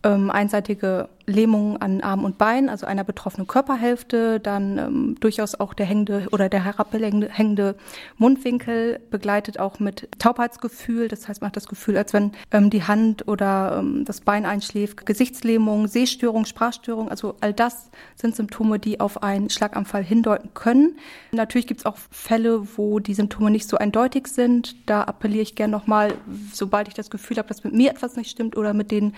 ähm, 0.04 0.30
einseitige 0.30 1.10
Lähmung 1.26 1.78
an 1.78 2.02
Arm 2.02 2.26
und 2.26 2.38
Bein, 2.38 2.68
also 2.68 2.86
einer 2.86 3.06
betroffenen 3.06 3.48
Körperhälfte, 3.48 4.42
dann 4.42 4.78
ähm, 4.78 5.16
durchaus 5.20 5.56
auch 5.56 5.74
der 5.74 5.86
hängende 5.86 6.28
oder 6.32 6.50
der 6.50 6.66
herabhängende 6.66 7.76
Mundwinkel, 8.18 9.00
begleitet 9.10 9.60
auch 9.60 9.80
mit 9.80 10.10
Taubheitsgefühl. 10.20 11.08
Das 11.08 11.28
heißt, 11.28 11.42
man 11.42 11.48
hat 11.50 11.56
das 11.56 11.68
Gefühl, 11.68 11.98
als 11.98 12.12
wenn 12.14 12.34
ähm, 12.52 12.70
die 12.70 12.84
Hand 12.84 13.28
oder 13.28 13.78
ähm, 13.80 14.04
das 14.04 14.20
Bein 14.22 14.46
einschläft, 14.46 15.06
Gesichtslähmung, 15.06 15.88
Sehstörung, 15.88 16.46
Sprachstörung, 16.46 17.10
also 17.10 17.36
all 17.40 17.54
das 17.54 17.90
sind 18.16 18.36
Symptome, 18.36 18.80
die 18.80 19.00
auf 19.00 19.24
einen 19.24 19.50
Schlaganfall 19.50 20.04
hindeuten 20.04 20.50
können. 20.54 20.98
Natürlich 21.32 21.68
gibt 21.68 21.82
es 21.82 21.86
auch 21.86 21.98
Fälle, 22.12 22.68
wo 22.78 23.00
die 23.00 23.14
Symptome 23.14 23.50
nicht 23.50 23.70
so 23.70 23.78
eindeutig 23.78 24.28
sind. 24.28 24.76
Da 24.88 25.04
appelliere 25.04 25.44
ich 25.44 25.56
gerne 25.56 25.72
nochmal, 25.72 26.16
sobald 26.52 26.90
ich 26.90 26.94
das 26.94 27.10
Gefühl 27.10 27.38
habe, 27.38 27.48
dass 27.48 27.64
mit 27.64 27.74
mir 27.74 27.92
etwas 27.92 28.18
nicht 28.18 28.30
stimmt 28.30 28.58
oder 28.58 28.74
mit 28.74 28.92
den 28.92 29.14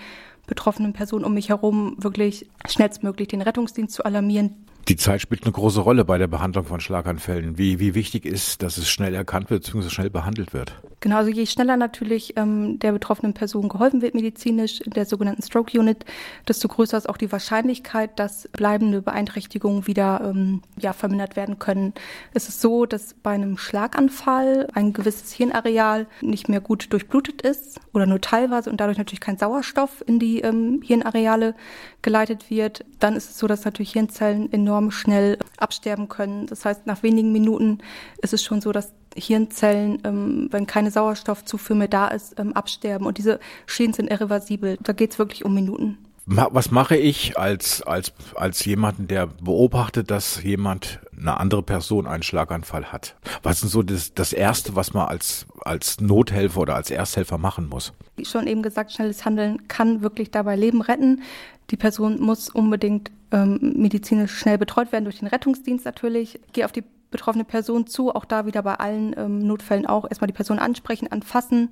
betroffenen 0.46 0.92
Personen 0.92 1.24
um 1.24 1.34
mich 1.34 1.48
herum 1.48 1.96
wirklich 1.98 2.48
schnellstmöglich 2.68 3.28
den 3.28 3.42
Rettungsdienst 3.42 3.94
zu 3.94 4.04
alarmieren, 4.04 4.66
die 4.88 4.96
Zeit 4.96 5.20
spielt 5.20 5.42
eine 5.42 5.52
große 5.52 5.80
Rolle 5.80 6.04
bei 6.04 6.16
der 6.16 6.28
Behandlung 6.28 6.64
von 6.64 6.80
Schlaganfällen. 6.80 7.58
Wie, 7.58 7.80
wie 7.80 7.94
wichtig 7.94 8.24
ist, 8.24 8.62
dass 8.62 8.78
es 8.78 8.88
schnell 8.88 9.14
erkannt 9.14 9.50
wird 9.50 9.64
bzw. 9.64 9.90
schnell 9.90 10.10
behandelt 10.10 10.52
wird? 10.52 10.74
Genau, 11.00 11.16
also 11.16 11.30
je 11.30 11.46
schneller 11.46 11.76
natürlich 11.76 12.36
ähm, 12.36 12.78
der 12.78 12.92
betroffenen 12.92 13.34
Person 13.34 13.68
geholfen 13.68 14.00
wird 14.00 14.14
medizinisch 14.14 14.80
in 14.80 14.92
der 14.92 15.04
sogenannten 15.04 15.42
Stroke 15.42 15.78
Unit, 15.78 16.04
desto 16.48 16.68
größer 16.68 16.96
ist 16.96 17.08
auch 17.08 17.16
die 17.16 17.30
Wahrscheinlichkeit, 17.30 18.18
dass 18.18 18.48
bleibende 18.52 19.02
Beeinträchtigungen 19.02 19.86
wieder 19.86 20.20
ähm, 20.24 20.62
ja, 20.78 20.92
vermindert 20.92 21.36
werden 21.36 21.58
können. 21.58 21.92
Es 22.32 22.48
ist 22.48 22.60
so, 22.60 22.86
dass 22.86 23.14
bei 23.14 23.32
einem 23.32 23.58
Schlaganfall 23.58 24.68
ein 24.72 24.92
gewisses 24.92 25.32
Hirnareal 25.32 26.06
nicht 26.22 26.48
mehr 26.48 26.60
gut 26.60 26.92
durchblutet 26.92 27.42
ist 27.42 27.80
oder 27.92 28.06
nur 28.06 28.20
teilweise 28.20 28.70
und 28.70 28.80
dadurch 28.80 28.98
natürlich 28.98 29.20
kein 29.20 29.38
Sauerstoff 29.38 30.02
in 30.06 30.18
die 30.18 30.40
ähm, 30.40 30.80
Hirnareale 30.82 31.54
geleitet 32.02 32.50
wird. 32.50 32.84
Dann 33.00 33.16
ist 33.16 33.30
es 33.30 33.38
so, 33.38 33.46
dass 33.46 33.64
natürlich 33.64 33.92
Hirnzellen 33.92 34.52
enorm 34.52 34.75
enorm 34.76 34.90
schnell 34.90 35.38
absterben 35.56 36.08
können. 36.08 36.46
Das 36.46 36.64
heißt, 36.64 36.86
nach 36.86 37.02
wenigen 37.02 37.32
Minuten 37.32 37.78
ist 38.22 38.32
es 38.32 38.42
schon 38.42 38.60
so, 38.60 38.72
dass 38.72 38.92
Hirnzellen, 39.16 39.98
ähm, 40.04 40.48
wenn 40.50 40.66
keine 40.66 40.90
Sauerstoffzufuhr 40.90 41.76
mehr 41.76 41.88
da 41.88 42.08
ist, 42.08 42.38
ähm, 42.38 42.52
absterben. 42.52 43.06
Und 43.06 43.16
diese 43.16 43.40
Schäden 43.64 43.94
sind 43.94 44.10
irreversibel. 44.10 44.76
Da 44.82 44.92
geht 44.92 45.12
es 45.12 45.18
wirklich 45.18 45.44
um 45.44 45.54
Minuten. 45.54 45.98
Was 46.28 46.72
mache 46.72 46.96
ich 46.96 47.38
als, 47.38 47.82
als, 47.82 48.12
als 48.34 48.64
jemanden, 48.64 49.06
der 49.06 49.28
beobachtet, 49.28 50.10
dass 50.10 50.42
jemand, 50.42 50.98
eine 51.16 51.38
andere 51.38 51.62
Person 51.62 52.08
einen 52.08 52.24
Schlaganfall 52.24 52.86
hat? 52.86 53.14
Was 53.44 53.62
ist 53.62 53.70
so 53.70 53.84
das, 53.84 54.12
das 54.12 54.32
Erste, 54.32 54.74
was 54.74 54.92
man 54.92 55.06
als, 55.06 55.46
als 55.64 56.00
Nothelfer 56.00 56.62
oder 56.62 56.74
als 56.74 56.90
Ersthelfer 56.90 57.38
machen 57.38 57.68
muss? 57.68 57.92
Wie 58.16 58.24
schon 58.24 58.48
eben 58.48 58.62
gesagt, 58.62 58.92
schnelles 58.92 59.24
Handeln 59.24 59.68
kann 59.68 60.02
wirklich 60.02 60.32
dabei 60.32 60.56
Leben 60.56 60.82
retten. 60.82 61.22
Die 61.70 61.76
Person 61.76 62.20
muss 62.20 62.48
unbedingt 62.48 63.10
ähm, 63.32 63.74
medizinisch 63.76 64.38
schnell 64.38 64.58
betreut 64.58 64.92
werden 64.92 65.04
durch 65.04 65.18
den 65.18 65.28
Rettungsdienst 65.28 65.84
natürlich. 65.84 66.40
Gehe 66.52 66.64
auf 66.64 66.72
die 66.72 66.84
betroffene 67.10 67.44
Person 67.44 67.86
zu, 67.86 68.14
auch 68.14 68.24
da 68.24 68.46
wieder 68.46 68.62
bei 68.62 68.74
allen 68.74 69.14
ähm, 69.16 69.38
Notfällen 69.46 69.86
auch 69.86 70.08
erstmal 70.08 70.26
die 70.26 70.34
Person 70.34 70.58
ansprechen, 70.58 71.10
anfassen. 71.10 71.70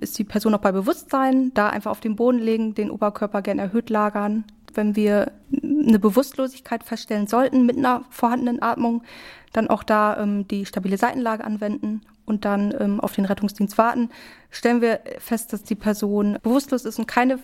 Ist 0.00 0.18
die 0.18 0.24
Person 0.24 0.52
noch 0.52 0.60
bei 0.60 0.72
Bewusstsein? 0.72 1.52
Da 1.54 1.68
einfach 1.68 1.90
auf 1.90 2.00
den 2.00 2.16
Boden 2.16 2.38
legen, 2.38 2.74
den 2.74 2.90
Oberkörper 2.90 3.42
gern 3.42 3.58
erhöht 3.58 3.90
lagern. 3.90 4.44
Wenn 4.74 4.96
wir 4.96 5.32
eine 5.62 5.98
Bewusstlosigkeit 5.98 6.82
feststellen 6.82 7.26
sollten 7.26 7.66
mit 7.66 7.76
einer 7.76 8.04
vorhandenen 8.10 8.62
Atmung, 8.62 9.02
dann 9.52 9.68
auch 9.68 9.82
da 9.82 10.16
ähm, 10.18 10.48
die 10.48 10.66
stabile 10.66 10.96
Seitenlage 10.96 11.44
anwenden 11.44 12.02
und 12.24 12.44
dann 12.44 12.74
ähm, 12.78 13.00
auf 13.00 13.14
den 13.14 13.24
Rettungsdienst 13.24 13.76
warten. 13.78 14.08
Stellen 14.50 14.80
wir 14.80 15.00
fest, 15.18 15.52
dass 15.52 15.62
die 15.62 15.74
Person 15.74 16.38
bewusstlos 16.42 16.84
ist 16.84 16.98
und 16.98 17.06
keine 17.06 17.38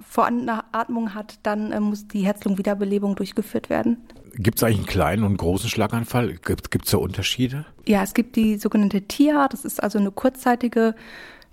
vorhandene 0.00 0.64
Atmung 0.72 1.14
hat, 1.14 1.38
dann 1.42 1.72
äh, 1.72 1.80
muss 1.80 2.08
die 2.08 2.20
Herz-Lungen-Wiederbelebung 2.20 3.14
durchgeführt 3.16 3.70
werden. 3.70 3.98
Gibt 4.34 4.58
es 4.58 4.64
eigentlich 4.64 4.78
einen 4.78 4.86
kleinen 4.86 5.24
und 5.24 5.36
großen 5.36 5.68
Schlaganfall? 5.68 6.38
Gibt 6.42 6.84
es 6.84 6.90
da 6.90 6.96
Unterschiede? 6.96 7.66
Ja, 7.86 8.02
es 8.02 8.14
gibt 8.14 8.36
die 8.36 8.56
sogenannte 8.56 9.02
TIA, 9.02 9.48
das 9.48 9.64
ist 9.64 9.82
also 9.82 9.98
eine 9.98 10.10
kurzzeitige 10.10 10.94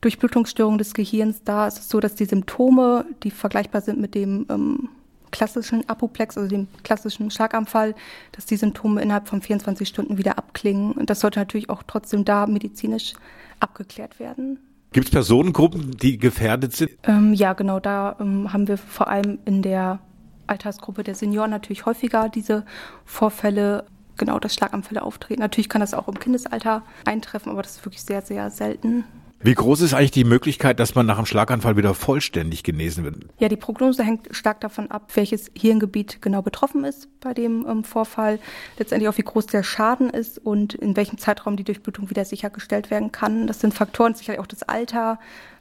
Durchblutungsstörung 0.01 0.77
des 0.77 0.93
Gehirns. 0.93 1.43
Da 1.43 1.67
ist 1.67 1.79
es 1.79 1.89
so, 1.89 1.99
dass 1.99 2.15
die 2.15 2.25
Symptome, 2.25 3.05
die 3.23 3.31
vergleichbar 3.31 3.81
sind 3.81 3.99
mit 3.99 4.15
dem 4.15 4.45
ähm, 4.49 4.89
klassischen 5.31 5.87
Apoplex, 5.89 6.37
also 6.37 6.49
dem 6.49 6.67
klassischen 6.83 7.31
Schlaganfall, 7.31 7.95
dass 8.31 8.45
die 8.45 8.55
Symptome 8.55 9.01
innerhalb 9.01 9.27
von 9.27 9.41
24 9.41 9.87
Stunden 9.87 10.17
wieder 10.17 10.37
abklingen. 10.37 10.93
Und 10.93 11.09
das 11.09 11.19
sollte 11.19 11.39
natürlich 11.39 11.69
auch 11.69 11.83
trotzdem 11.83 12.23
da 12.23 12.47
medizinisch 12.47 13.13
abgeklärt 13.59 14.19
werden. 14.19 14.59
Gibt 14.91 15.07
es 15.07 15.11
Personengruppen, 15.11 15.91
die 15.97 16.17
gefährdet 16.17 16.75
sind? 16.75 16.91
Ähm, 17.03 17.33
ja, 17.33 17.53
genau. 17.53 17.79
Da 17.79 18.15
ähm, 18.19 18.51
haben 18.51 18.67
wir 18.67 18.77
vor 18.77 19.07
allem 19.07 19.39
in 19.45 19.61
der 19.61 19.99
Altersgruppe 20.47 21.03
der 21.03 21.13
Senioren 21.13 21.51
natürlich 21.51 21.85
häufiger 21.85 22.27
diese 22.27 22.65
Vorfälle, 23.05 23.85
genau, 24.17 24.39
dass 24.39 24.55
Schlaganfälle 24.55 25.03
auftreten. 25.03 25.41
Natürlich 25.41 25.69
kann 25.69 25.81
das 25.81 25.93
auch 25.93 26.07
im 26.07 26.19
Kindesalter 26.19 26.83
eintreffen, 27.05 27.51
aber 27.51 27.61
das 27.61 27.77
ist 27.77 27.85
wirklich 27.85 28.01
sehr, 28.01 28.23
sehr 28.23 28.49
selten. 28.49 29.03
Wie 29.41 29.55
groß 29.55 29.81
ist 29.81 29.93
eigentlich 29.93 30.11
die 30.11 30.25
Möglichkeit, 30.25 30.81
dass 30.81 30.95
man 30.95 31.05
nach 31.05 31.17
einem 31.17 31.25
Schlaganfall 31.25 31.77
wieder 31.77 31.93
vollständig 31.93 32.63
genesen 32.63 33.05
wird? 33.05 33.15
Ja, 33.37 33.47
die 33.47 33.55
Prognose 33.55 34.03
hängt 34.03 34.27
stark 34.31 34.59
davon 34.59 34.91
ab, 34.91 35.11
welches 35.15 35.49
Hirngebiet 35.57 36.21
genau 36.21 36.41
betroffen 36.41 36.83
ist 36.83 37.07
bei 37.21 37.33
dem 37.33 37.65
ähm, 37.65 37.85
Vorfall, 37.85 38.39
letztendlich 38.77 39.07
auch 39.07 39.17
wie 39.17 39.23
groß 39.23 39.45
der 39.45 39.63
Schaden 39.63 40.09
ist 40.09 40.39
und 40.39 40.73
in 40.73 40.97
welchem 40.97 41.17
Zeitraum 41.17 41.55
die 41.55 41.63
Durchblutung 41.63 42.09
wieder 42.09 42.25
sichergestellt 42.25 42.91
werden 42.91 43.13
kann. 43.13 43.47
Das 43.47 43.61
sind 43.61 43.73
Faktoren, 43.73 44.13
sicherlich 44.13 44.41
auch 44.41 44.47
das 44.47 44.63
Alter, 44.63 45.19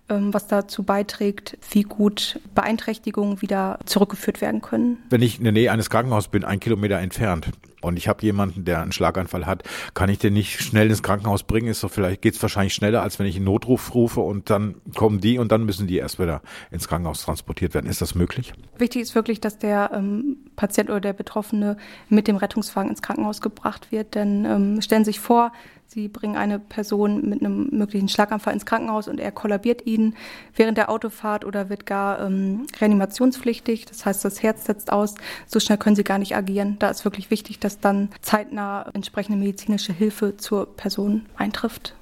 was 0.09 0.47
dazu 0.47 0.83
beiträgt, 0.83 1.59
wie 1.71 1.83
gut 1.83 2.41
Beeinträchtigungen 2.55 3.43
wieder 3.43 3.79
zurückgeführt 3.85 4.41
werden 4.41 4.61
können. 4.61 4.99
Wenn 5.11 5.23
ich 5.23 5.39
in 5.39 5.45
der 5.45 5.53
Nähe 5.53 5.71
eines 5.71 5.91
Krankenhauses 5.91 6.29
bin, 6.29 6.45
ein 6.45 6.61
Kilometer 6.61 6.99
entfernt, 6.99 7.51
und 7.81 7.97
ich 7.97 8.09
habe 8.09 8.23
jemanden, 8.23 8.65
der 8.65 8.83
einen 8.83 8.93
Schlaganfall 8.93 9.47
hat, 9.47 9.63
kann 9.95 10.09
ich 10.09 10.19
den 10.19 10.33
nicht 10.33 10.61
schnell 10.61 10.89
ins 10.91 11.03
Krankenhaus 11.03 11.45
bringen? 11.45 11.69
Ist 11.69 11.81
so 11.81 11.89
vielleicht 11.89 12.23
geht's 12.23 12.41
wahrscheinlich 12.43 12.75
schneller, 12.75 13.03
als 13.03 13.19
wenn 13.19 13.27
ich 13.27 13.37
einen 13.37 13.45
Notruf 13.45 13.95
rufe 13.95 14.21
und 14.21 14.51
dann 14.51 14.77
kommen 14.97 15.21
die 15.21 15.39
und 15.39 15.53
dann 15.53 15.65
müssen 15.65 15.87
die 15.87 15.97
erst 15.97 16.19
wieder 16.19 16.43
ins 16.71 16.89
Krankenhaus 16.89 17.23
transportiert 17.23 17.75
werden. 17.75 17.89
Ist 17.89 18.01
das 18.01 18.15
möglich? 18.15 18.53
Wichtig 18.79 19.03
ist 19.03 19.15
wirklich, 19.15 19.41
dass 19.41 19.59
der 19.59 19.91
ähm, 19.95 20.39
Patient 20.57 20.91
oder 20.91 21.01
der 21.01 21.13
Betroffene 21.13 21.77
mit 22.09 22.27
dem 22.27 22.37
Rettungswagen 22.37 22.91
ins 22.91 23.03
Krankenhaus 23.03 23.41
gebracht 23.41 23.93
wird. 23.93 24.15
Denn 24.15 24.45
ähm, 24.45 24.83
stellen 24.83 25.05
Sie 25.05 25.13
sich 25.13 25.21
vor, 25.21 25.53
Sie 25.91 26.09
bringen 26.09 26.37
eine 26.37 26.59
Person 26.59 27.27
mit 27.27 27.41
einem 27.41 27.71
möglichen 27.73 28.11
Schlaganfall 28.11 28.53
ins 28.53 28.67
Krankenhaus 28.67 29.09
und 29.09 29.19
er 29.19 29.33
kollabiert 29.33 29.87
ihn 29.87 30.17
während 30.55 30.77
der 30.77 30.91
Autofahrt 30.91 31.47
oder 31.47 31.71
wird 31.71 31.87
gar 31.87 32.21
ähm, 32.21 32.67
reanimationspflichtig. 32.79 33.87
Das 33.87 34.05
heißt, 34.05 34.23
das 34.23 34.43
Herz 34.43 34.67
setzt 34.67 34.93
aus. 34.93 35.15
So 35.47 35.61
schnell 35.61 35.79
können 35.79 35.97
Sie 35.97 36.05
gar 36.05 36.19
nicht 36.19 36.37
agieren. 36.37 36.77
Da 36.79 36.91
ist 36.91 37.07
wirklich 37.07 37.31
wichtig, 37.31 37.59
dass 37.59 37.81
dann 37.81 38.11
zeitnah 38.21 38.91
entsprechende 38.93 39.39
medizinische 39.39 39.95
Hilfe 39.95 40.37
zur 40.37 40.77
Person 40.77 41.25
eintrifft. 41.37 41.95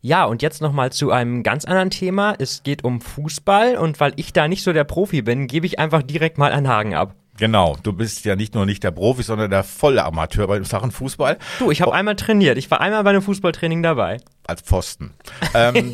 Ja, 0.00 0.24
und 0.24 0.42
jetzt 0.42 0.60
nochmal 0.60 0.90
zu 0.90 1.12
einem 1.12 1.44
ganz 1.44 1.64
anderen 1.64 1.90
Thema. 1.90 2.34
Es 2.40 2.64
geht 2.64 2.82
um 2.82 3.00
Fußball 3.00 3.76
und 3.76 4.00
weil 4.00 4.14
ich 4.16 4.32
da 4.32 4.48
nicht 4.48 4.64
so 4.64 4.72
der 4.72 4.82
Profi 4.82 5.22
bin, 5.22 5.46
gebe 5.46 5.64
ich 5.64 5.78
einfach 5.78 6.02
direkt 6.02 6.38
mal 6.38 6.50
einen 6.50 6.66
Haken 6.66 6.94
ab. 6.94 7.14
Genau, 7.36 7.76
du 7.82 7.92
bist 7.92 8.24
ja 8.24 8.36
nicht 8.36 8.54
nur 8.54 8.64
nicht 8.64 8.84
der 8.84 8.92
Profi, 8.92 9.22
sondern 9.22 9.50
der 9.50 9.64
volle 9.64 10.04
Amateur 10.04 10.46
bei 10.46 10.62
Sachen 10.62 10.92
Fußball. 10.92 11.38
Du, 11.58 11.70
ich 11.70 11.80
habe 11.80 11.90
oh. 11.90 11.94
einmal 11.94 12.14
trainiert. 12.14 12.58
Ich 12.58 12.70
war 12.70 12.80
einmal 12.80 13.02
bei 13.02 13.10
einem 13.10 13.22
Fußballtraining 13.22 13.82
dabei. 13.82 14.18
Als 14.46 14.62
Pfosten. 14.62 15.14
ähm, 15.54 15.92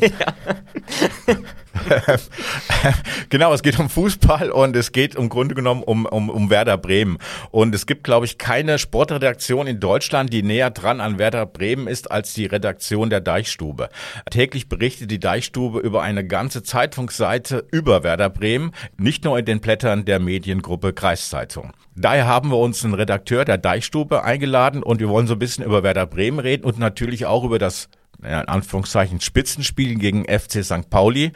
genau, 3.29 3.53
es 3.53 3.63
geht 3.63 3.79
um 3.79 3.89
Fußball 3.89 4.51
und 4.51 4.75
es 4.75 4.91
geht 4.91 5.15
im 5.15 5.29
Grunde 5.29 5.55
genommen 5.55 5.83
um, 5.83 6.05
um, 6.05 6.29
um 6.29 6.49
Werder 6.49 6.77
Bremen. 6.77 7.17
Und 7.49 7.73
es 7.73 7.85
gibt, 7.85 8.03
glaube 8.03 8.25
ich, 8.25 8.37
keine 8.37 8.77
Sportredaktion 8.77 9.67
in 9.67 9.79
Deutschland, 9.79 10.31
die 10.33 10.43
näher 10.43 10.69
dran 10.69 11.01
an 11.01 11.19
Werder 11.19 11.45
Bremen 11.45 11.87
ist 11.87 12.11
als 12.11 12.33
die 12.33 12.45
Redaktion 12.45 13.09
der 13.09 13.21
Deichstube. 13.21 13.89
Täglich 14.29 14.69
berichtet 14.69 15.11
die 15.11 15.19
Deichstube 15.19 15.79
über 15.79 16.01
eine 16.01 16.25
ganze 16.25 16.63
Zeitungsseite 16.63 17.65
über 17.71 18.03
Werder 18.03 18.29
Bremen, 18.29 18.71
nicht 18.97 19.23
nur 19.23 19.39
in 19.39 19.45
den 19.45 19.61
Blättern 19.61 20.05
der 20.05 20.19
Mediengruppe 20.19 20.93
Kreiszeitung. 20.93 21.71
Daher 21.95 22.25
haben 22.25 22.49
wir 22.49 22.57
uns 22.57 22.83
einen 22.83 22.93
Redakteur 22.93 23.45
der 23.45 23.57
Deichstube 23.57 24.23
eingeladen 24.23 24.83
und 24.83 24.99
wir 24.99 25.09
wollen 25.09 25.27
so 25.27 25.33
ein 25.33 25.39
bisschen 25.39 25.65
über 25.65 25.83
Werder 25.83 26.05
Bremen 26.05 26.39
reden 26.39 26.63
und 26.63 26.79
natürlich 26.79 27.25
auch 27.25 27.43
über 27.43 27.59
das 27.59 27.89
in 28.23 28.33
Anführungszeichen 28.33 29.21
Spitzenspiel 29.21 29.95
gegen 29.95 30.25
FC 30.25 30.63
St. 30.63 30.89
Pauli 30.89 31.31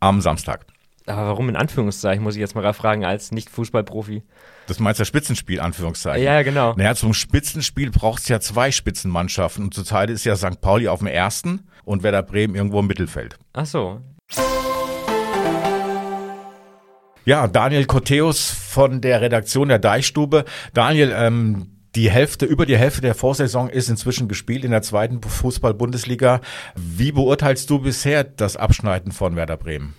am 0.00 0.20
Samstag. 0.20 0.66
Aber 1.06 1.26
warum 1.26 1.48
in 1.48 1.56
Anführungszeichen, 1.56 2.22
muss 2.22 2.34
ich 2.34 2.40
jetzt 2.40 2.54
mal 2.54 2.72
fragen, 2.74 3.04
als 3.04 3.32
Nicht-Fußballprofi? 3.32 4.22
Das 4.66 4.78
meinst 4.78 5.00
du 5.00 5.06
Spitzenspiel, 5.06 5.60
Anführungszeichen? 5.60 6.22
Ja, 6.22 6.42
genau. 6.42 6.74
Naja, 6.76 6.94
zum 6.94 7.14
Spitzenspiel 7.14 7.90
braucht 7.90 8.22
es 8.22 8.28
ja 8.28 8.40
zwei 8.40 8.70
Spitzenmannschaften 8.70 9.64
und 9.64 9.74
zurzeit 9.74 10.10
ist 10.10 10.24
ja 10.24 10.36
St. 10.36 10.60
Pauli 10.60 10.88
auf 10.88 10.98
dem 10.98 11.08
ersten 11.08 11.66
und 11.84 12.02
Werder 12.02 12.22
Bremen 12.22 12.54
irgendwo 12.54 12.80
im 12.80 12.86
Mittelfeld. 12.86 13.38
Ach 13.54 13.64
so. 13.64 14.00
Ja, 17.24 17.46
Daniel 17.46 17.86
Koteus 17.86 18.50
von 18.50 19.00
der 19.00 19.20
Redaktion 19.20 19.68
der 19.68 19.78
Deichstube. 19.78 20.44
Daniel, 20.74 21.14
ähm, 21.14 21.77
die 21.98 22.12
Hälfte, 22.12 22.46
über 22.46 22.64
die 22.64 22.78
Hälfte 22.78 23.00
der 23.00 23.16
Vorsaison 23.16 23.68
ist 23.68 23.88
inzwischen 23.88 24.28
gespielt 24.28 24.64
in 24.64 24.70
der 24.70 24.82
zweiten 24.82 25.20
Fußball-Bundesliga. 25.20 26.40
Wie 26.76 27.10
beurteilst 27.10 27.68
du 27.70 27.80
bisher 27.80 28.22
das 28.22 28.56
Abschneiden 28.56 29.10
von 29.10 29.34
Werder 29.34 29.56
Bremen? 29.56 29.94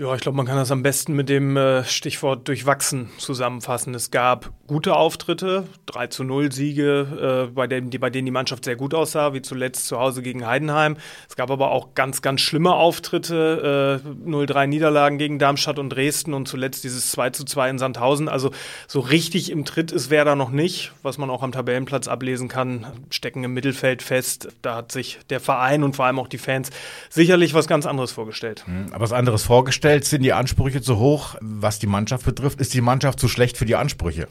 Ja, 0.00 0.14
ich 0.14 0.22
glaube, 0.22 0.36
man 0.36 0.46
kann 0.46 0.56
das 0.56 0.70
am 0.70 0.82
besten 0.82 1.12
mit 1.12 1.28
dem 1.28 1.58
äh, 1.58 1.84
Stichwort 1.84 2.48
durchwachsen 2.48 3.10
zusammenfassen. 3.18 3.94
Es 3.94 4.10
gab 4.10 4.50
gute 4.66 4.96
Auftritte, 4.96 5.66
3 5.84 6.06
zu 6.06 6.24
0 6.24 6.52
Siege, 6.52 7.48
äh, 7.50 7.52
bei, 7.52 7.66
denen, 7.66 7.90
die, 7.90 8.30
Mannschaft 8.30 8.64
sehr 8.64 8.76
gut 8.76 8.94
aussah, 8.94 9.34
wie 9.34 9.42
zuletzt 9.42 9.88
zu 9.88 9.98
Hause 9.98 10.22
gegen 10.22 10.46
Heidenheim. 10.46 10.96
Es 11.28 11.36
gab 11.36 11.50
aber 11.50 11.70
auch 11.70 11.94
ganz, 11.94 12.22
ganz 12.22 12.40
schlimme 12.40 12.72
Auftritte, 12.72 14.00
äh, 14.02 14.26
0-3 14.26 14.68
Niederlagen 14.68 15.18
gegen 15.18 15.38
Darmstadt 15.38 15.78
und 15.78 15.90
Dresden 15.90 16.32
und 16.32 16.48
zuletzt 16.48 16.82
dieses 16.82 17.10
2 17.10 17.30
zu 17.30 17.44
2 17.44 17.68
in 17.68 17.78
Sandhausen. 17.78 18.30
Also 18.30 18.52
so 18.88 19.00
richtig 19.00 19.50
im 19.50 19.66
Tritt 19.66 19.92
ist 19.92 20.08
Werder 20.08 20.34
noch 20.34 20.50
nicht, 20.50 20.92
was 21.02 21.18
man 21.18 21.28
auch 21.28 21.42
am 21.42 21.52
Tabellenplatz 21.52 22.08
ablesen 22.08 22.48
kann, 22.48 22.86
stecken 23.10 23.44
im 23.44 23.52
Mittelfeld 23.52 24.02
fest. 24.02 24.48
Da 24.62 24.76
hat 24.76 24.92
sich 24.92 25.18
der 25.28 25.40
Verein 25.40 25.82
und 25.82 25.94
vor 25.94 26.06
allem 26.06 26.18
auch 26.18 26.28
die 26.28 26.38
Fans 26.38 26.70
sicherlich 27.10 27.52
was 27.52 27.66
ganz 27.66 27.84
anderes 27.84 28.12
vorgestellt. 28.12 28.64
Hm, 28.64 28.86
aber 28.92 29.02
was 29.02 29.12
anderes 29.12 29.42
vorgestellt? 29.42 29.89
Gestellt? 29.90 30.04
Sind 30.04 30.22
die 30.22 30.32
Ansprüche 30.32 30.80
zu 30.80 30.98
hoch, 30.98 31.34
was 31.40 31.78
die 31.78 31.86
Mannschaft 31.86 32.24
betrifft? 32.24 32.60
Ist 32.60 32.74
die 32.74 32.80
Mannschaft 32.80 33.18
zu 33.18 33.28
schlecht 33.28 33.56
für 33.56 33.64
die 33.64 33.76
Ansprüche? 33.76 34.26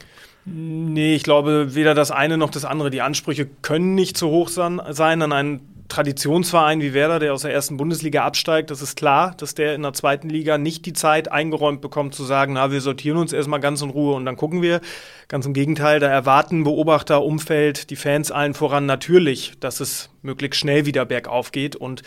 Nee, 0.46 1.16
ich 1.16 1.24
glaube, 1.24 1.76
weder 1.76 1.94
das 1.94 2.12
eine 2.12 2.38
noch 2.38 2.50
das 2.50 2.66
andere. 2.66 2.90
Die 2.90 3.02
Ansprüche 3.02 3.48
können 3.62 3.96
nicht 3.96 4.18
zu 4.18 4.30
hoch 4.30 4.50
sein 4.50 4.80
an 4.80 5.32
einen 5.32 5.62
Traditionsverein 5.90 6.82
wie 6.82 6.94
Werder, 6.94 7.20
der 7.20 7.34
aus 7.34 7.42
der 7.42 7.52
ersten 7.52 7.78
Bundesliga 7.78 8.24
absteigt. 8.24 8.70
Das 8.70 8.82
ist 8.82 8.96
klar, 8.96 9.34
dass 9.38 9.56
der 9.56 9.76
in 9.76 9.82
der 9.82 9.94
zweiten 9.94 10.30
Liga 10.30 10.58
nicht 10.58 10.86
die 10.86 10.94
Zeit 10.94 11.32
eingeräumt 11.32 11.82
bekommt, 11.82 12.14
zu 12.14 12.24
sagen, 12.24 12.54
na, 12.54 12.72
wir 12.72 12.80
sortieren 12.80 13.18
uns 13.18 13.34
erstmal 13.34 13.60
ganz 13.60 13.82
in 13.82 13.90
Ruhe 13.90 14.16
und 14.16 14.26
dann 14.26 14.38
gucken 14.38 14.62
wir. 14.62 14.82
Ganz 15.32 15.46
im 15.46 15.54
Gegenteil, 15.54 16.00
da 16.00 16.08
erwarten 16.08 16.64
Beobachter, 16.64 17.24
Umfeld, 17.24 17.92
die 17.92 17.96
Fans 17.96 18.32
allen 18.32 18.56
voran 18.56 18.88
natürlich, 18.88 19.54
dass 19.60 19.80
es 19.80 20.10
möglichst 20.24 20.60
schnell 20.60 20.88
wieder 20.88 21.06
bergauf 21.06 21.52
geht. 21.52 21.76
Und 21.76 22.02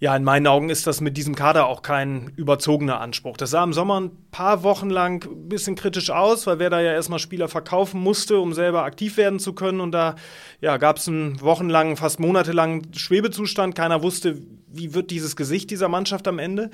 ja, 0.00 0.16
in 0.16 0.24
meinen 0.24 0.48
Augen 0.48 0.70
ist 0.70 0.88
das 0.88 1.00
mit 1.00 1.16
diesem 1.16 1.36
Kader 1.36 1.68
auch 1.68 1.82
kein 1.82 2.32
überzogener 2.34 3.00
Anspruch. 3.00 3.36
Das 3.36 3.50
sah 3.50 3.62
im 3.62 3.72
Sommer 3.72 4.00
ein 4.00 4.10
paar 4.32 4.64
Wochen 4.64 4.90
lang 4.90 5.24
ein 5.24 5.48
bisschen 5.48 5.76
kritisch 5.76 6.10
aus, 6.10 6.48
weil 6.48 6.58
wer 6.58 6.68
da 6.68 6.80
ja 6.80 6.92
erstmal 6.92 7.20
Spieler 7.20 7.46
verkaufen 7.46 8.00
musste, 8.00 8.40
um 8.40 8.52
selber 8.52 8.82
aktiv 8.82 9.18
werden 9.18 9.38
zu 9.38 9.52
können. 9.52 9.80
Und 9.80 9.92
da 9.92 10.16
ja, 10.60 10.76
gab 10.76 10.96
es 10.96 11.06
einen 11.06 11.40
wochenlangen, 11.40 11.96
fast 11.96 12.18
monatelangen 12.18 12.92
Schwebezustand. 12.92 13.76
Keiner 13.76 14.02
wusste, 14.02 14.42
wie 14.76 14.94
wird 14.94 15.10
dieses 15.10 15.36
Gesicht 15.36 15.70
dieser 15.70 15.88
Mannschaft 15.88 16.26
am 16.28 16.38
Ende. 16.38 16.70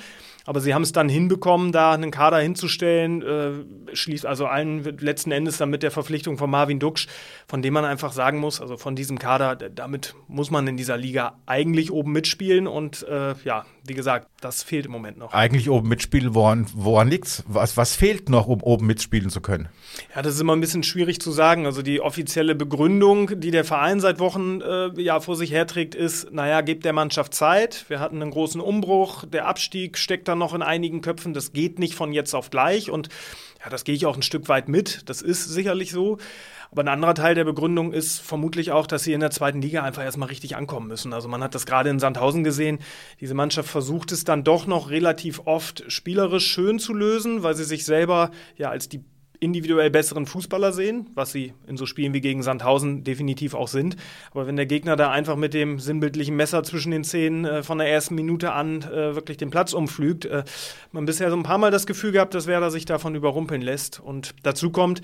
Aber 0.47 0.61
sie 0.61 0.75
haben 0.75 0.83
es 0.83 0.92
dann 0.92 1.09
hinbekommen, 1.09 1.73
da 1.73 1.93
einen 1.93 2.10
Kader 2.10 2.39
hinzustellen, 2.39 3.23
äh, 3.23 3.97
schließt 3.97 4.26
also 4.26 4.47
allen 4.47 4.82
letzten 4.99 5.32
Endes 5.32 5.58
dann 5.58 5.71
mit 5.71 5.82
der 5.82 5.91
Verpflichtung 5.91 6.39
von 6.39 6.50
Marvin 6.50 6.78
Duksch, 6.78 7.08
von 7.47 7.63
dem 7.63 7.75
man 7.75 7.84
einfach 7.84 8.13
sagen 8.13 8.39
muss, 8.39 8.60
also 8.60 8.76
von 8.76 8.97
diesem 8.97 9.19
Kader, 9.19 9.56
damit 9.56 10.15
muss 10.28 10.50
man 10.50 10.67
in 10.67 10.76
dieser 10.76 10.97
Liga 10.97 11.39
eigentlich 11.47 11.91
oben 11.91 12.13
mitspielen 12.13 12.67
und 12.67 13.06
äh, 13.08 13.34
ja, 13.45 13.65
wie 13.91 13.95
gesagt, 13.95 14.29
das 14.41 14.63
fehlt 14.63 14.87
im 14.87 14.93
Moment 14.93 15.19
noch. 15.19 15.33
Eigentlich 15.33 15.69
oben 15.69 15.89
mitspielen, 15.89 16.33
woran, 16.33 16.69
woran 16.75 17.09
liegt's? 17.09 17.43
Was, 17.49 17.76
was 17.76 17.97
fehlt 17.97 18.29
noch, 18.29 18.47
um 18.47 18.63
oben 18.63 18.87
mitspielen 18.87 19.31
zu 19.31 19.41
können? 19.41 19.69
Ja, 20.15 20.23
das 20.23 20.35
ist 20.35 20.41
immer 20.41 20.55
ein 20.55 20.61
bisschen 20.61 20.85
schwierig 20.85 21.21
zu 21.21 21.33
sagen. 21.33 21.67
Also 21.67 21.83
die 21.83 22.00
offizielle 22.00 22.55
Begründung, 22.55 23.41
die 23.41 23.50
der 23.50 23.65
Verein 23.65 23.99
seit 23.99 24.21
Wochen 24.21 24.61
äh, 24.61 24.91
ja 25.03 25.19
vor 25.19 25.35
sich 25.35 25.50
herträgt, 25.50 25.97
ist, 25.97 26.31
naja, 26.31 26.61
gebt 26.61 26.85
der 26.85 26.93
Mannschaft 26.93 27.35
Zeit. 27.35 27.85
Wir 27.89 27.99
hatten 27.99 28.23
einen 28.23 28.31
großen 28.31 28.61
Umbruch, 28.61 29.25
der 29.25 29.49
Abstieg 29.49 29.99
steckt 29.99 30.29
da 30.29 30.37
noch 30.37 30.55
in 30.55 30.63
einigen 30.63 31.00
Köpfen. 31.00 31.35
Das 31.35 31.53
geht 31.53 31.81
nicht 31.81 31.95
von 31.95 32.13
jetzt 32.13 32.33
auf 32.33 32.50
gleich 32.50 32.93
und 32.93 33.09
ja, 33.65 33.71
das 33.71 33.83
gehe 33.83 33.97
ich 33.97 34.07
auch 34.07 34.15
ein 34.15 34.23
Stück 34.23 34.49
weit 34.49 34.69
mit. 34.69 35.09
Das 35.09 35.21
ist 35.21 35.47
sicherlich 35.47 35.91
so. 35.91 36.19
Aber 36.71 36.83
ein 36.83 36.89
anderer 36.89 37.15
Teil 37.15 37.35
der 37.35 37.45
Begründung 37.45 37.93
ist 37.93 38.21
vermutlich 38.21 38.71
auch, 38.71 38.87
dass 38.87 39.02
sie 39.02 39.13
in 39.13 39.21
der 39.21 39.30
zweiten 39.30 39.61
Liga 39.61 39.83
einfach 39.83 40.04
erstmal 40.04 40.28
richtig 40.28 40.56
ankommen 40.56 40.87
müssen. 40.89 41.13
Also 41.13 41.28
man 41.28 41.43
hat 41.43 41.54
das 41.54 41.67
gerade 41.67 41.91
in 41.91 41.99
Sandhausen 41.99 42.45
gesehen. 42.45 42.78
Diese 43.21 43.35
Mannschaft 43.35 43.69
versucht 43.69 44.13
es 44.13 44.25
dann 44.25 44.45
doch 44.45 44.67
noch 44.67 44.91
relativ 44.91 45.43
oft 45.47 45.85
spielerisch 45.89 46.47
schön 46.47 46.78
zu 46.78 46.95
lösen, 46.95 47.43
weil 47.43 47.56
sie 47.56 47.65
sich 47.65 47.85
selber 47.85 48.30
ja 48.56 48.71
als 48.71 48.89
die 48.89 49.04
individuell 49.41 49.91
besseren 49.91 50.26
Fußballer 50.26 50.73
sehen, 50.73 51.09
was 51.15 51.33
sie 51.33 51.54
in 51.67 51.78
so 51.78 51.87
Spielen 51.87 52.13
wie 52.13 52.21
gegen 52.21 52.43
Sandhausen 52.43 53.04
definitiv 53.04 53.54
auch 53.54 53.69
sind. 53.69 53.97
Aber 54.33 54.47
wenn 54.47 54.56
der 54.56 54.67
Gegner 54.67 54.97
da 54.97 55.11
einfach 55.11 55.37
mit 55.37 55.54
dem 55.54 55.78
sinnbildlichen 55.78 56.37
Messer 56.37 56.63
zwischen 56.63 56.93
den 56.93 57.04
Zähnen 57.04 57.47
äh, 57.47 57.63
von 57.63 57.78
der 57.78 57.89
ersten 57.89 58.15
Minute 58.15 58.52
an 58.52 58.83
äh, 58.83 59.15
wirklich 59.15 59.39
den 59.39 59.50
Platz 59.50 59.73
umflügt, 59.73 60.26
äh, 60.26 60.45
man 60.93 61.06
bisher 61.06 61.30
so 61.30 61.37
ein 61.37 61.43
paar 61.43 61.59
Mal 61.59 61.71
das 61.71 61.87
Gefühl 61.87 62.13
gehabt, 62.13 62.35
dass 62.35 62.47
Werder 62.47 62.71
sich 62.71 62.85
davon 62.85 63.15
überrumpeln 63.15 63.63
lässt. 63.63 63.99
Und 63.99 64.35
dazu 64.43 64.71
kommt, 64.71 65.00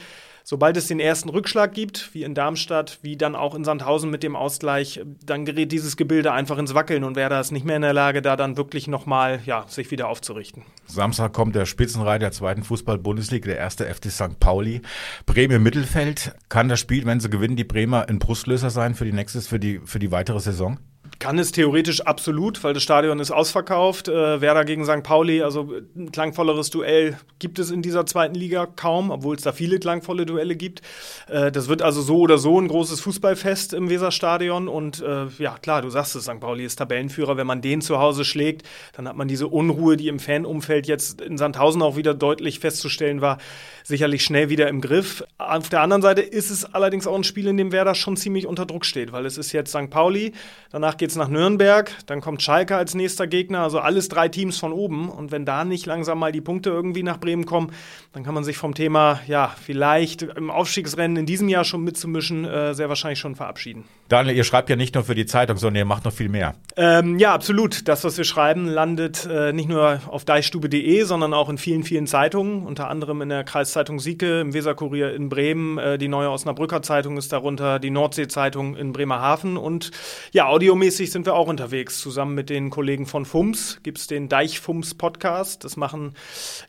Sobald 0.49 0.77
es 0.77 0.87
den 0.87 1.01
ersten 1.01 1.29
Rückschlag 1.29 1.73
gibt, 1.73 2.15
wie 2.15 2.23
in 2.23 2.33
Darmstadt, 2.33 3.01
wie 3.03 3.17
dann 3.17 3.35
auch 3.35 3.57
in 3.57 3.65
Sandhausen 3.65 4.11
mit 4.11 4.23
dem 4.23 4.37
Ausgleich, 4.37 5.01
dann 5.25 5.45
gerät 5.45 5.73
dieses 5.73 5.97
Gebilde 5.97 6.31
einfach 6.31 6.57
ins 6.59 6.73
Wackeln 6.73 7.03
und 7.03 7.17
Werder 7.17 7.41
ist 7.41 7.51
nicht 7.51 7.67
mehr 7.67 7.75
in 7.75 7.83
der 7.83 7.93
Lage, 7.93 8.23
da 8.23 8.37
dann 8.37 8.57
wirklich 8.57 8.87
nochmal 8.87 9.41
ja, 9.45 9.65
sich 9.67 9.91
wieder 9.91 10.07
aufzurichten. 10.07 10.63
Samstag 10.87 11.33
kommt 11.33 11.57
der 11.57 11.67
Spitzenreiter 11.67 12.21
der 12.21 12.31
zweiten 12.31 12.63
Fußball-Bundesliga, 12.63 13.47
der 13.47 13.59
erste 13.59 13.93
FC 13.93 14.09
St. 14.09 14.39
Pauli. 14.39 14.83
Bremen 15.27 15.65
Mittelfeld. 15.65 16.37
Kann 16.49 16.69
das 16.69 16.79
Spiel, 16.79 17.07
wenn 17.07 17.19
sie 17.19 17.29
gewinnen, 17.29 17.57
die 17.57 17.65
Bremer 17.65 18.09
ein 18.09 18.21
Brustlöser 18.21 18.71
sein 18.71 18.95
für 18.95 19.05
die 19.05 19.13
nächste, 19.13 19.41
für 19.41 19.59
die, 19.59 19.81
für 19.85 19.99
die 19.99 20.13
weitere 20.13 20.39
Saison? 20.39 20.79
Kann 21.19 21.39
es 21.39 21.51
theoretisch 21.51 22.03
absolut, 22.03 22.63
weil 22.63 22.75
das 22.75 22.83
Stadion 22.83 23.19
ist 23.21 23.31
ausverkauft. 23.31 24.09
Äh, 24.09 24.41
Werder 24.41 24.65
gegen 24.65 24.85
St. 24.85 25.03
Pauli, 25.03 25.43
also 25.43 25.73
ein 25.97 26.13
klangvolleres 26.13 26.69
Duell 26.71 27.19
gibt 27.39 27.59
es 27.59 27.71
in 27.71 27.81
dieser 27.81 28.05
zweiten 28.05 28.35
Liga 28.35 28.67
kaum, 28.67 29.11
obwohl 29.11 29.37
es 29.37 29.43
da 29.43 29.53
viele 29.53 29.79
klangvolle 29.79 30.27
Duelle 30.27 30.57
gibt. 30.57 30.83
Äh, 31.29 31.51
das 31.51 31.69
wird 31.69 31.81
also 31.81 32.03
so 32.03 32.19
oder 32.19 32.37
so 32.37 32.61
ein 32.61 32.69
großes 32.69 33.01
Fußballfest 33.01 33.73
im 33.73 33.89
Weserstadion. 33.89 34.69
Und 34.69 35.01
äh, 35.01 35.27
ja, 35.39 35.57
klar, 35.59 35.81
du 35.83 35.89
sagst 35.89 36.17
es, 36.17 36.25
St. 36.25 36.39
Pauli 36.41 36.65
ist 36.65 36.77
Tabellenführer. 36.77 37.39
Wenn 37.39 37.47
man 37.47 37.63
den 37.63 37.81
zu 37.81 37.99
Hause 37.99 38.25
schlägt, 38.25 38.67
dann 38.93 39.09
hat 39.09 39.17
man 39.17 39.29
diese 39.29 39.49
Unruhe, 39.49 39.97
die 39.97 40.09
im 40.09 40.19
Fanumfeld 40.19 40.87
jetzt 40.87 41.23
in 41.23 41.39
Sandhausen 41.39 41.81
auch 41.81 41.97
wieder 41.97 42.13
deutlich 42.13 42.61
festzustellen 42.61 43.23
war, 43.23 43.39
sicherlich 43.85 44.23
schnell 44.23 44.51
wieder 44.51 44.69
im 44.69 44.81
Griff. 44.81 45.25
Auf 45.39 45.69
der 45.71 45.81
anderen 45.81 46.03
Seite 46.03 46.21
ist 46.21 46.51
es 46.51 46.65
allerdings 46.65 47.07
auch 47.07 47.17
ein 47.17 47.25
Spiel, 47.25 47.47
in 47.47 47.57
dem 47.57 47.73
Werder 47.73 47.95
schon 47.95 48.17
ziemlich 48.17 48.47
unter 48.47 48.67
Druck 48.67 48.85
steht, 48.85 49.13
weil 49.13 49.25
es 49.25 49.39
ist 49.39 49.53
jetzt 49.53 49.71
St. 49.71 49.91
Pauli, 49.91 50.33
danach 50.71 50.97
geht 50.97 51.06
es 51.11 51.17
nach 51.17 51.29
Nürnberg, 51.29 51.91
dann 52.07 52.21
kommt 52.21 52.43
Schalke 52.43 52.77
als 52.77 52.95
nächster 52.95 53.27
Gegner, 53.27 53.61
also 53.61 53.79
alles 53.79 54.09
drei 54.09 54.29
Teams 54.29 54.59
von 54.59 54.73
oben. 54.73 55.09
Und 55.09 55.33
wenn 55.33 55.45
da 55.45 55.65
nicht 55.65 55.87
langsam 55.87 56.19
mal 56.19 56.33
die 56.33 56.41
Punkte 56.41 56.71
irgendwie 56.71 57.03
nach 57.03 57.19
Bremen 57.19 57.47
kommen, 57.47 57.73
dann 58.13 58.25
kann 58.25 58.35
man 58.35 58.45
sich 58.45 58.57
vom 58.57 58.75
Thema, 58.75 59.21
ja, 59.27 59.55
vielleicht 59.63 60.23
im 60.23 60.51
Aufstiegsrennen 60.51 61.17
in 61.17 61.27
diesem 61.27 61.49
Jahr 61.49 61.65
schon 61.65 61.85
mitzumischen, 61.85 62.45
äh, 62.45 62.75
sehr 62.75 62.89
wahrscheinlich 62.89 63.19
schon 63.19 63.37
verabschieden. 63.37 63.85
Daniel, 64.09 64.37
ihr 64.37 64.45
schreibt 64.45 64.71
ja 64.71 64.77
nicht 64.77 64.95
nur 64.95 65.05
für 65.05 65.15
die 65.15 65.27
Zeitung, 65.27 65.57
sondern 65.57 65.77
ihr 65.77 65.85
macht 65.85 66.05
noch 66.05 66.13
viel 66.13 66.29
mehr. 66.29 66.55
Ähm, 66.77 67.19
ja, 67.19 67.35
absolut. 67.35 67.89
Das, 67.89 68.05
was 68.05 68.17
wir 68.17 68.25
schreiben, 68.25 68.67
landet 68.67 69.29
äh, 69.31 69.53
nicht 69.53 69.69
nur 69.69 70.01
auf 70.07 70.25
deichstube.de, 70.25 71.03
sondern 71.03 71.35
auch 71.35 71.49
in 71.49 71.59
vielen, 71.59 71.83
vielen 71.83 72.07
Zeitungen, 72.07 72.65
unter 72.67 72.89
anderem 72.89 73.21
in 73.23 73.29
der 73.29 73.45
Kreiszeitung 73.45 73.99
Sieke, 73.99 74.41
im 74.41 74.55
Weserkurier 74.55 75.13
in 75.15 75.29
Bremen, 75.29 75.79
äh, 75.79 75.99
die 75.99 76.09
neue 76.09 76.31
Osnabrücker 76.31 76.83
Zeitung 76.83 77.17
ist 77.17 77.33
darunter, 77.33 77.79
die 77.79 77.91
Nordsee-Zeitung 77.91 78.77
in 78.77 78.93
Bremerhaven 78.93 79.57
und 79.57 79.91
ja, 80.33 80.47
audiomäßig 80.47 80.96
hörermäßig 80.97 81.13
sind 81.13 81.27
wir 81.27 81.35
auch 81.35 81.49
unterwegs. 81.49 82.01
Zusammen 82.01 82.35
mit 82.35 82.49
den 82.49 82.71
Kollegen 82.71 83.05
von 83.05 83.27
FUMS 83.27 83.81
gibt 83.83 83.99
es 83.99 84.07
den 84.07 84.31
Deichfums 84.31 84.95
Podcast. 84.95 85.63
Das 85.63 85.77
machen 85.77 86.15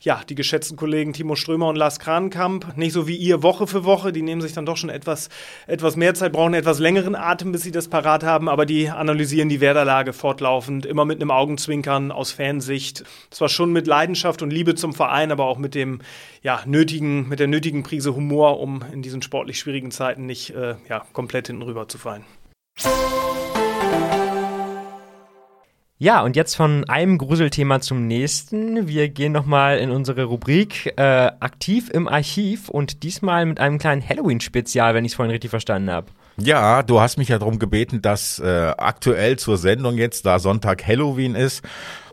ja 0.01 0.21
die 0.27 0.35
geschätzten 0.35 0.75
Kollegen 0.75 1.13
Timo 1.13 1.35
Strömer 1.35 1.69
und 1.69 1.77
Lars 1.77 1.97
Krankamp. 1.99 2.75
Nicht 2.75 2.91
so 2.91 3.07
wie 3.07 3.15
ihr 3.15 3.41
Woche 3.41 3.67
für 3.67 3.85
Woche. 3.85 4.11
Die 4.11 4.21
nehmen 4.21 4.41
sich 4.41 4.51
dann 4.51 4.65
doch 4.65 4.75
schon 4.75 4.89
etwas, 4.89 5.29
etwas 5.65 5.95
mehr 5.95 6.13
Zeit, 6.13 6.33
brauchen 6.33 6.53
etwas 6.55 6.79
längeren 6.79 7.15
Atem, 7.15 7.53
bis 7.53 7.61
sie 7.61 7.71
das 7.71 7.87
parat 7.87 8.25
haben. 8.25 8.49
Aber 8.49 8.65
die 8.65 8.89
analysieren 8.89 9.47
die 9.47 9.61
Werderlage 9.61 10.11
fortlaufend, 10.11 10.85
immer 10.85 11.05
mit 11.05 11.21
einem 11.21 11.31
Augenzwinkern 11.31 12.11
aus 12.11 12.31
Fansicht. 12.31 13.05
Zwar 13.29 13.47
schon 13.47 13.71
mit 13.71 13.87
Leidenschaft 13.87 14.41
und 14.41 14.51
Liebe 14.51 14.75
zum 14.75 14.93
Verein, 14.93 15.31
aber 15.31 15.45
auch 15.45 15.57
mit 15.57 15.73
dem 15.73 16.01
ja, 16.41 16.61
nötigen, 16.65 17.29
mit 17.29 17.39
der 17.39 17.47
nötigen 17.47 17.83
Prise 17.83 18.13
Humor, 18.13 18.59
um 18.59 18.83
in 18.91 19.01
diesen 19.01 19.21
sportlich 19.21 19.57
schwierigen 19.57 19.91
Zeiten 19.91 20.25
nicht 20.25 20.49
äh, 20.49 20.75
ja, 20.89 21.05
komplett 21.13 21.47
hinten 21.47 21.61
rüber 21.61 21.87
zu 21.87 21.97
fallen. 21.97 22.25
Ja, 25.99 26.21
und 26.21 26.35
jetzt 26.35 26.55
von 26.55 26.87
einem 26.87 27.17
Gruselthema 27.17 27.81
zum 27.81 28.05
nächsten. 28.05 28.87
Wir 28.87 29.09
gehen 29.09 29.31
nochmal 29.31 29.79
in 29.79 29.89
unsere 29.89 30.25
Rubrik 30.25 30.93
äh, 30.95 31.01
aktiv 31.01 31.89
im 31.89 32.07
Archiv 32.07 32.69
und 32.69 33.01
diesmal 33.01 33.47
mit 33.47 33.59
einem 33.59 33.79
kleinen 33.79 34.07
Halloween-Spezial, 34.07 34.93
wenn 34.93 35.05
ich 35.05 35.13
es 35.13 35.15
vorhin 35.15 35.31
richtig 35.31 35.49
verstanden 35.49 35.89
habe. 35.89 36.11
Ja, 36.39 36.83
du 36.83 37.01
hast 37.01 37.17
mich 37.17 37.29
ja 37.29 37.39
darum 37.39 37.57
gebeten, 37.57 38.03
dass 38.03 38.37
äh, 38.37 38.73
aktuell 38.77 39.39
zur 39.39 39.57
Sendung 39.57 39.97
jetzt, 39.97 40.27
da 40.27 40.37
Sonntag 40.37 40.85
Halloween 40.85 41.33
ist, 41.33 41.63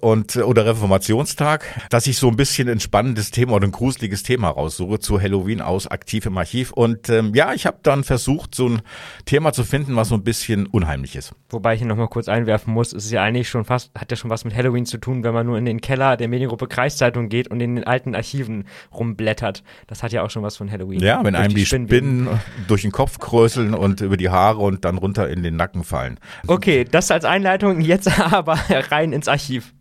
und 0.05 0.37
oder 0.37 0.67
Reformationstag, 0.67 1.64
dass 1.88 2.07
ich 2.07 2.19
so 2.19 2.29
ein 2.29 2.37
bisschen 2.37 2.69
ein 2.69 2.79
spannendes 2.79 3.31
Thema 3.31 3.55
oder 3.55 3.67
ein 3.67 3.73
gruseliges 3.73 4.23
Thema 4.23 4.51
raussuche 4.51 4.99
zu 4.99 5.19
Halloween 5.19 5.62
aus 5.62 5.87
aktiv 5.87 6.27
im 6.27 6.37
Archiv. 6.37 6.73
Und 6.73 7.09
ähm, 7.09 7.35
ja, 7.35 7.55
ich 7.55 7.64
habe 7.64 7.79
dann 7.83 8.05
versucht, 8.05 8.55
so 8.55 8.69
ein 8.69 8.83
Thema 9.25 9.55
zu 9.55 9.64
finden, 9.64 9.97
was 9.97 10.11
so 10.11 10.14
ein 10.14 10.23
bisschen 10.23 10.67
unheimlich 10.67 11.17
ist. 11.17 11.35
Wobei 11.49 11.73
ich 11.73 11.81
hier 11.81 11.88
nochmal 11.88 12.09
kurz 12.09 12.29
einwerfen 12.29 12.75
muss, 12.75 12.93
es 12.93 13.07
ist 13.07 13.12
ja 13.12 13.23
eigentlich 13.23 13.49
schon 13.49 13.64
fast, 13.64 13.93
hat 13.99 14.11
ja 14.11 14.17
schon 14.19 14.29
was 14.29 14.45
mit 14.45 14.55
Halloween 14.55 14.85
zu 14.85 14.99
tun, 14.99 15.25
wenn 15.25 15.33
man 15.33 15.47
nur 15.47 15.57
in 15.57 15.64
den 15.64 15.81
Keller 15.81 16.19
der 16.19 16.29
Mediengruppe 16.29 16.67
Kreiszeitung 16.67 17.31
geht 17.31 17.49
und 17.49 17.61
in 17.61 17.77
den 17.77 17.85
alten 17.85 18.14
Archiven 18.14 18.67
rumblättert. 18.93 19.64
Das 19.87 20.03
hat 20.03 20.12
ja 20.12 20.23
auch 20.23 20.31
schon 20.31 20.43
was 20.43 20.59
von 20.59 20.71
Halloween. 20.71 21.01
Ja, 21.01 21.25
wenn 21.25 21.35
einem 21.35 21.55
die, 21.55 21.62
die 21.62 21.67
Spinnen 21.67 22.29
durch 22.69 22.83
den 22.83 22.93
Kopf 22.93 23.19
kröseln 23.19 23.73
und 23.73 24.03
über 24.03 24.19
die 24.19 24.29
Haare 24.29 24.59
und 24.59 24.85
dann 24.85 24.99
runter 24.99 25.31
in 25.31 25.43
den 25.43 25.57
Nacken 25.57 25.83
fallen. 25.83 26.21
Okay, 26.47 26.85
das 26.85 27.11
als 27.11 27.25
Einleitung, 27.25 27.81
jetzt 27.81 28.21
aber 28.33 28.59
rein 28.90 29.14
ins 29.14 29.29
Archiv. 29.29 29.73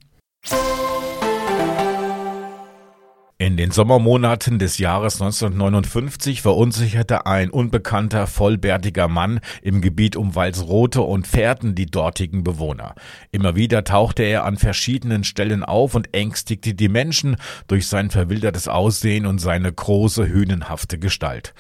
In 3.44 3.58
den 3.58 3.72
Sommermonaten 3.72 4.58
des 4.58 4.78
Jahres 4.78 5.22
1959 5.22 6.42
verunsicherte 6.42 7.26
ein 7.26 7.50
unbekannter, 7.50 8.26
vollbärtiger 8.26 9.10
Mann 9.10 9.42
im 9.62 9.82
Gebiet 9.82 10.16
um 10.16 10.34
Walsrote 10.34 11.02
und 11.02 11.28
Pferden 11.28 11.76
die 11.76 11.88
dortigen 11.88 12.46
Bewohner. 12.46 12.96
Immer 13.34 13.58
wieder 13.58 13.84
tauchte 13.84 14.24
er 14.24 14.46
an 14.46 14.56
verschiedenen 14.56 15.26
Stellen 15.26 15.62
auf 15.62 15.94
und 15.94 16.14
ängstigte 16.14 16.74
die 16.74 16.88
Menschen 16.88 17.36
durch 17.68 17.88
sein 17.88 18.12
verwildertes 18.12 18.70
Aussehen 18.70 19.26
und 19.26 19.40
seine 19.40 19.74
große, 19.74 20.26
hünenhafte 20.26 20.98
Gestalt. 20.98 21.54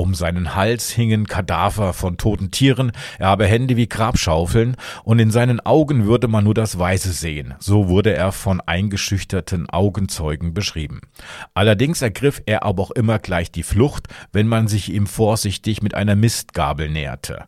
Um 0.00 0.14
seinen 0.14 0.54
Hals 0.54 0.88
hingen 0.88 1.26
Kadaver 1.26 1.92
von 1.92 2.16
toten 2.16 2.50
Tieren, 2.50 2.92
er 3.18 3.26
habe 3.26 3.46
Hände 3.46 3.76
wie 3.76 3.86
Grabschaufeln, 3.86 4.78
und 5.04 5.18
in 5.18 5.30
seinen 5.30 5.60
Augen 5.60 6.06
würde 6.06 6.26
man 6.26 6.44
nur 6.44 6.54
das 6.54 6.78
Weiße 6.78 7.12
sehen, 7.12 7.52
so 7.58 7.86
wurde 7.86 8.14
er 8.14 8.32
von 8.32 8.62
eingeschüchterten 8.62 9.68
Augenzeugen 9.68 10.54
beschrieben. 10.54 11.02
Allerdings 11.52 12.00
ergriff 12.00 12.40
er 12.46 12.62
aber 12.62 12.82
auch 12.82 12.92
immer 12.92 13.18
gleich 13.18 13.52
die 13.52 13.62
Flucht, 13.62 14.06
wenn 14.32 14.48
man 14.48 14.68
sich 14.68 14.90
ihm 14.90 15.06
vorsichtig 15.06 15.82
mit 15.82 15.94
einer 15.94 16.16
Mistgabel 16.16 16.88
näherte. 16.88 17.44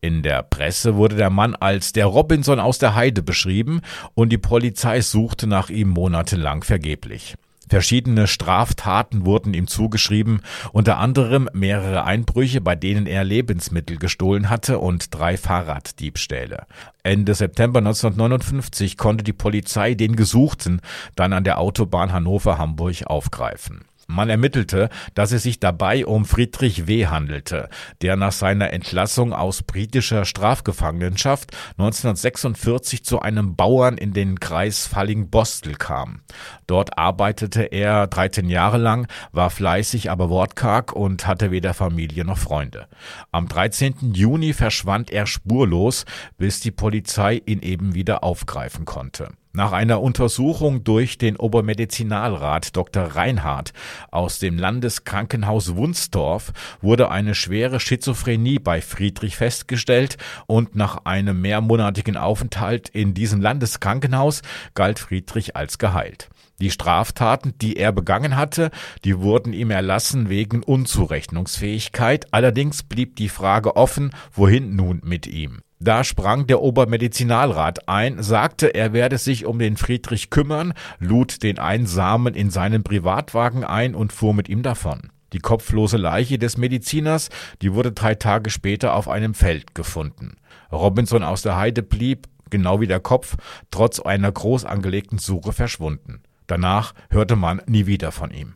In 0.00 0.24
der 0.24 0.42
Presse 0.42 0.96
wurde 0.96 1.14
der 1.14 1.30
Mann 1.30 1.54
als 1.54 1.92
der 1.92 2.06
Robinson 2.06 2.58
aus 2.58 2.78
der 2.78 2.96
Heide 2.96 3.22
beschrieben, 3.22 3.80
und 4.14 4.30
die 4.30 4.38
Polizei 4.38 5.02
suchte 5.02 5.46
nach 5.46 5.70
ihm 5.70 5.90
monatelang 5.90 6.64
vergeblich. 6.64 7.36
Verschiedene 7.72 8.26
Straftaten 8.26 9.24
wurden 9.24 9.54
ihm 9.54 9.66
zugeschrieben, 9.66 10.42
unter 10.72 10.98
anderem 10.98 11.48
mehrere 11.54 12.04
Einbrüche, 12.04 12.60
bei 12.60 12.76
denen 12.76 13.06
er 13.06 13.24
Lebensmittel 13.24 13.96
gestohlen 13.96 14.50
hatte 14.50 14.78
und 14.78 15.14
drei 15.14 15.38
Fahrraddiebstähle. 15.38 16.66
Ende 17.02 17.34
September 17.34 17.78
1959 17.78 18.98
konnte 18.98 19.24
die 19.24 19.32
Polizei 19.32 19.94
den 19.94 20.16
Gesuchten 20.16 20.82
dann 21.16 21.32
an 21.32 21.44
der 21.44 21.58
Autobahn 21.60 22.12
Hannover-Hamburg 22.12 23.06
aufgreifen. 23.06 23.86
Man 24.06 24.28
ermittelte, 24.28 24.88
dass 25.14 25.32
es 25.32 25.42
sich 25.44 25.60
dabei 25.60 26.06
um 26.06 26.24
Friedrich 26.24 26.86
W. 26.86 27.06
handelte, 27.06 27.68
der 28.00 28.16
nach 28.16 28.32
seiner 28.32 28.72
Entlassung 28.72 29.32
aus 29.32 29.62
britischer 29.62 30.24
Strafgefangenschaft 30.24 31.52
1946 31.78 33.04
zu 33.04 33.20
einem 33.20 33.56
Bauern 33.56 33.96
in 33.96 34.12
den 34.12 34.40
Kreis 34.40 34.86
Falling-Bostel 34.86 35.74
kam. 35.74 36.22
Dort 36.66 36.98
arbeitete 36.98 37.62
er 37.62 38.06
13 38.06 38.48
Jahre 38.48 38.78
lang, 38.78 39.06
war 39.32 39.50
fleißig, 39.50 40.10
aber 40.10 40.30
wortkarg 40.30 40.92
und 40.92 41.26
hatte 41.26 41.50
weder 41.50 41.74
Familie 41.74 42.24
noch 42.24 42.38
Freunde. 42.38 42.88
Am 43.30 43.48
13. 43.48 44.14
Juni 44.14 44.52
verschwand 44.52 45.10
er 45.10 45.26
spurlos, 45.26 46.04
bis 46.38 46.60
die 46.60 46.70
Polizei 46.70 47.40
ihn 47.46 47.60
eben 47.60 47.94
wieder 47.94 48.24
aufgreifen 48.24 48.84
konnte. 48.84 49.28
Nach 49.54 49.72
einer 49.72 50.00
Untersuchung 50.00 50.82
durch 50.82 51.18
den 51.18 51.36
Obermedizinalrat 51.36 52.74
Dr. 52.74 53.04
Reinhardt 53.04 53.74
aus 54.10 54.38
dem 54.38 54.56
Landeskrankenhaus 54.56 55.76
Wunsdorf 55.76 56.54
wurde 56.80 57.10
eine 57.10 57.34
schwere 57.34 57.78
Schizophrenie 57.78 58.58
bei 58.58 58.80
Friedrich 58.80 59.36
festgestellt 59.36 60.16
und 60.46 60.74
nach 60.74 61.04
einem 61.04 61.42
mehrmonatigen 61.42 62.16
Aufenthalt 62.16 62.88
in 62.88 63.12
diesem 63.12 63.42
Landeskrankenhaus 63.42 64.40
galt 64.72 64.98
Friedrich 64.98 65.54
als 65.54 65.76
geheilt. 65.76 66.30
Die 66.58 66.70
Straftaten, 66.70 67.52
die 67.60 67.76
er 67.76 67.92
begangen 67.92 68.36
hatte, 68.36 68.70
die 69.04 69.18
wurden 69.18 69.52
ihm 69.52 69.70
erlassen 69.70 70.30
wegen 70.30 70.62
Unzurechnungsfähigkeit, 70.62 72.32
allerdings 72.32 72.84
blieb 72.84 73.16
die 73.16 73.28
Frage 73.28 73.76
offen, 73.76 74.12
wohin 74.32 74.76
nun 74.76 75.02
mit 75.04 75.26
ihm. 75.26 75.60
Da 75.82 76.04
sprang 76.04 76.46
der 76.46 76.62
Obermedizinalrat 76.62 77.88
ein, 77.88 78.22
sagte, 78.22 78.72
er 78.72 78.92
werde 78.92 79.18
sich 79.18 79.46
um 79.46 79.58
den 79.58 79.76
Friedrich 79.76 80.30
kümmern, 80.30 80.74
lud 81.00 81.42
den 81.42 81.58
Einsamen 81.58 82.34
in 82.34 82.50
seinen 82.50 82.84
Privatwagen 82.84 83.64
ein 83.64 83.96
und 83.96 84.12
fuhr 84.12 84.32
mit 84.32 84.48
ihm 84.48 84.62
davon. 84.62 85.10
Die 85.32 85.40
kopflose 85.40 85.96
Leiche 85.96 86.38
des 86.38 86.56
Mediziners, 86.56 87.30
die 87.62 87.74
wurde 87.74 87.90
drei 87.90 88.14
Tage 88.14 88.50
später 88.50 88.94
auf 88.94 89.08
einem 89.08 89.34
Feld 89.34 89.74
gefunden. 89.74 90.36
Robinson 90.70 91.24
aus 91.24 91.42
der 91.42 91.56
Heide 91.56 91.82
blieb, 91.82 92.28
genau 92.48 92.80
wie 92.80 92.86
der 92.86 93.00
Kopf, 93.00 93.36
trotz 93.72 93.98
einer 93.98 94.30
groß 94.30 94.64
angelegten 94.64 95.18
Suche 95.18 95.52
verschwunden. 95.52 96.22
Danach 96.46 96.94
hörte 97.10 97.34
man 97.34 97.60
nie 97.66 97.86
wieder 97.86 98.12
von 98.12 98.30
ihm. 98.30 98.54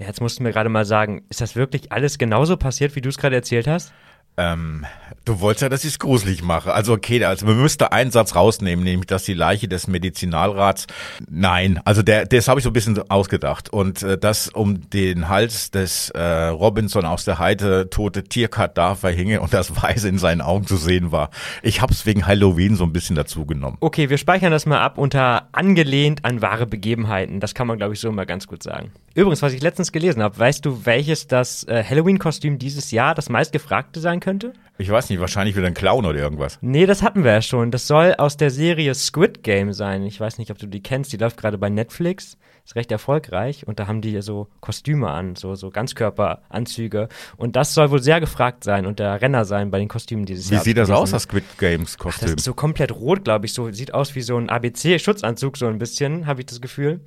Ja, 0.00 0.06
jetzt 0.06 0.22
musst 0.22 0.38
du 0.38 0.42
mir 0.42 0.50
gerade 0.50 0.70
mal 0.70 0.86
sagen, 0.86 1.24
ist 1.28 1.42
das 1.42 1.56
wirklich 1.56 1.92
alles 1.92 2.16
genauso 2.16 2.56
passiert, 2.56 2.96
wie 2.96 3.02
du 3.02 3.10
es 3.10 3.18
gerade 3.18 3.36
erzählt 3.36 3.66
hast? 3.66 3.92
Ähm, 4.38 4.86
du 5.24 5.40
wolltest 5.40 5.62
ja, 5.62 5.68
dass 5.68 5.84
ich 5.84 5.92
es 5.92 5.98
gruselig 5.98 6.42
mache. 6.42 6.72
Also 6.72 6.92
okay, 6.92 7.24
also 7.24 7.46
man 7.46 7.60
müsste 7.60 7.92
einen 7.92 8.10
Satz 8.10 8.34
rausnehmen, 8.34 8.84
nämlich 8.84 9.06
dass 9.06 9.24
die 9.24 9.34
Leiche 9.34 9.68
des 9.68 9.86
Medizinalrats. 9.86 10.86
Nein, 11.28 11.80
also 11.84 12.02
der, 12.02 12.26
das 12.26 12.48
habe 12.48 12.60
ich 12.60 12.64
so 12.64 12.70
ein 12.70 12.72
bisschen 12.72 12.98
ausgedacht. 13.10 13.72
Und 13.72 14.02
äh, 14.02 14.18
dass 14.18 14.48
um 14.48 14.90
den 14.90 15.28
Hals 15.28 15.70
des 15.70 16.10
äh, 16.10 16.20
Robinson 16.48 17.04
aus 17.04 17.24
der 17.24 17.38
Heide 17.38 17.90
tote 17.90 18.24
Tierkadaver 18.24 19.10
hinge 19.10 19.40
und 19.40 19.52
das 19.52 19.82
Weiße 19.82 20.08
in 20.08 20.18
seinen 20.18 20.40
Augen 20.40 20.66
zu 20.66 20.76
sehen 20.76 21.12
war. 21.12 21.30
Ich 21.62 21.80
habe 21.80 21.92
es 21.92 22.06
wegen 22.06 22.26
Halloween 22.26 22.76
so 22.76 22.84
ein 22.84 22.92
bisschen 22.92 23.16
dazu 23.16 23.46
genommen. 23.46 23.76
Okay, 23.80 24.10
wir 24.10 24.18
speichern 24.18 24.50
das 24.50 24.66
mal 24.66 24.80
ab 24.80 24.98
unter 24.98 25.48
angelehnt 25.52 26.24
an 26.24 26.42
wahre 26.42 26.66
Begebenheiten. 26.66 27.40
Das 27.40 27.54
kann 27.54 27.66
man, 27.66 27.78
glaube 27.78 27.94
ich, 27.94 28.00
so 28.00 28.10
mal 28.10 28.26
ganz 28.26 28.46
gut 28.46 28.62
sagen. 28.62 28.92
Übrigens, 29.14 29.42
was 29.42 29.52
ich 29.52 29.60
letztens 29.60 29.92
gelesen 29.92 30.22
habe, 30.22 30.38
weißt 30.38 30.64
du, 30.64 30.86
welches 30.86 31.26
das 31.26 31.64
äh, 31.64 31.82
Halloween-Kostüm 31.82 32.58
dieses 32.58 32.90
Jahr 32.90 33.14
das 33.14 33.28
meistgefragte 33.28 34.00
sein 34.00 34.20
könnte? 34.20 34.52
Ich 34.80 34.88
weiß 34.88 35.10
nicht, 35.10 35.20
wahrscheinlich 35.20 35.56
wieder 35.56 35.66
ein 35.66 35.74
Clown 35.74 36.06
oder 36.06 36.18
irgendwas. 36.18 36.58
Nee, 36.62 36.86
das 36.86 37.02
hatten 37.02 37.22
wir 37.22 37.32
ja 37.32 37.42
schon. 37.42 37.70
Das 37.70 37.86
soll 37.86 38.14
aus 38.14 38.38
der 38.38 38.48
Serie 38.48 38.94
Squid 38.94 39.42
Game 39.42 39.74
sein. 39.74 40.04
Ich 40.04 40.18
weiß 40.18 40.38
nicht, 40.38 40.50
ob 40.50 40.56
du 40.56 40.66
die 40.66 40.82
kennst. 40.82 41.12
Die 41.12 41.18
läuft 41.18 41.36
gerade 41.36 41.58
bei 41.58 41.68
Netflix. 41.68 42.38
Ist 42.64 42.76
recht 42.76 42.90
erfolgreich. 42.90 43.66
Und 43.66 43.78
da 43.78 43.86
haben 43.88 44.00
die 44.00 44.22
so 44.22 44.48
Kostüme 44.60 45.10
an, 45.10 45.36
so, 45.36 45.54
so 45.54 45.68
Ganzkörperanzüge. 45.68 47.10
Und 47.36 47.56
das 47.56 47.74
soll 47.74 47.90
wohl 47.90 48.02
sehr 48.02 48.20
gefragt 48.20 48.64
sein 48.64 48.86
und 48.86 49.00
der 49.00 49.20
Renner 49.20 49.44
sein 49.44 49.70
bei 49.70 49.78
den 49.78 49.88
Kostümen 49.88 50.24
dieses 50.24 50.48
Wie 50.48 50.54
Jahr. 50.54 50.64
sieht 50.64 50.78
das 50.78 50.88
aus, 50.88 51.10
das 51.10 51.24
Squid 51.24 51.44
Games 51.58 51.98
Kostüm? 51.98 52.28
Das 52.28 52.36
ist 52.36 52.44
so 52.44 52.54
komplett 52.54 52.90
rot, 52.92 53.24
glaube 53.24 53.44
ich. 53.44 53.52
So, 53.52 53.70
sieht 53.72 53.92
aus 53.92 54.14
wie 54.14 54.22
so 54.22 54.38
ein 54.38 54.48
ABC-Schutzanzug, 54.48 55.58
so 55.58 55.66
ein 55.66 55.78
bisschen, 55.78 56.26
habe 56.26 56.40
ich 56.40 56.46
das 56.46 56.62
Gefühl. 56.62 57.00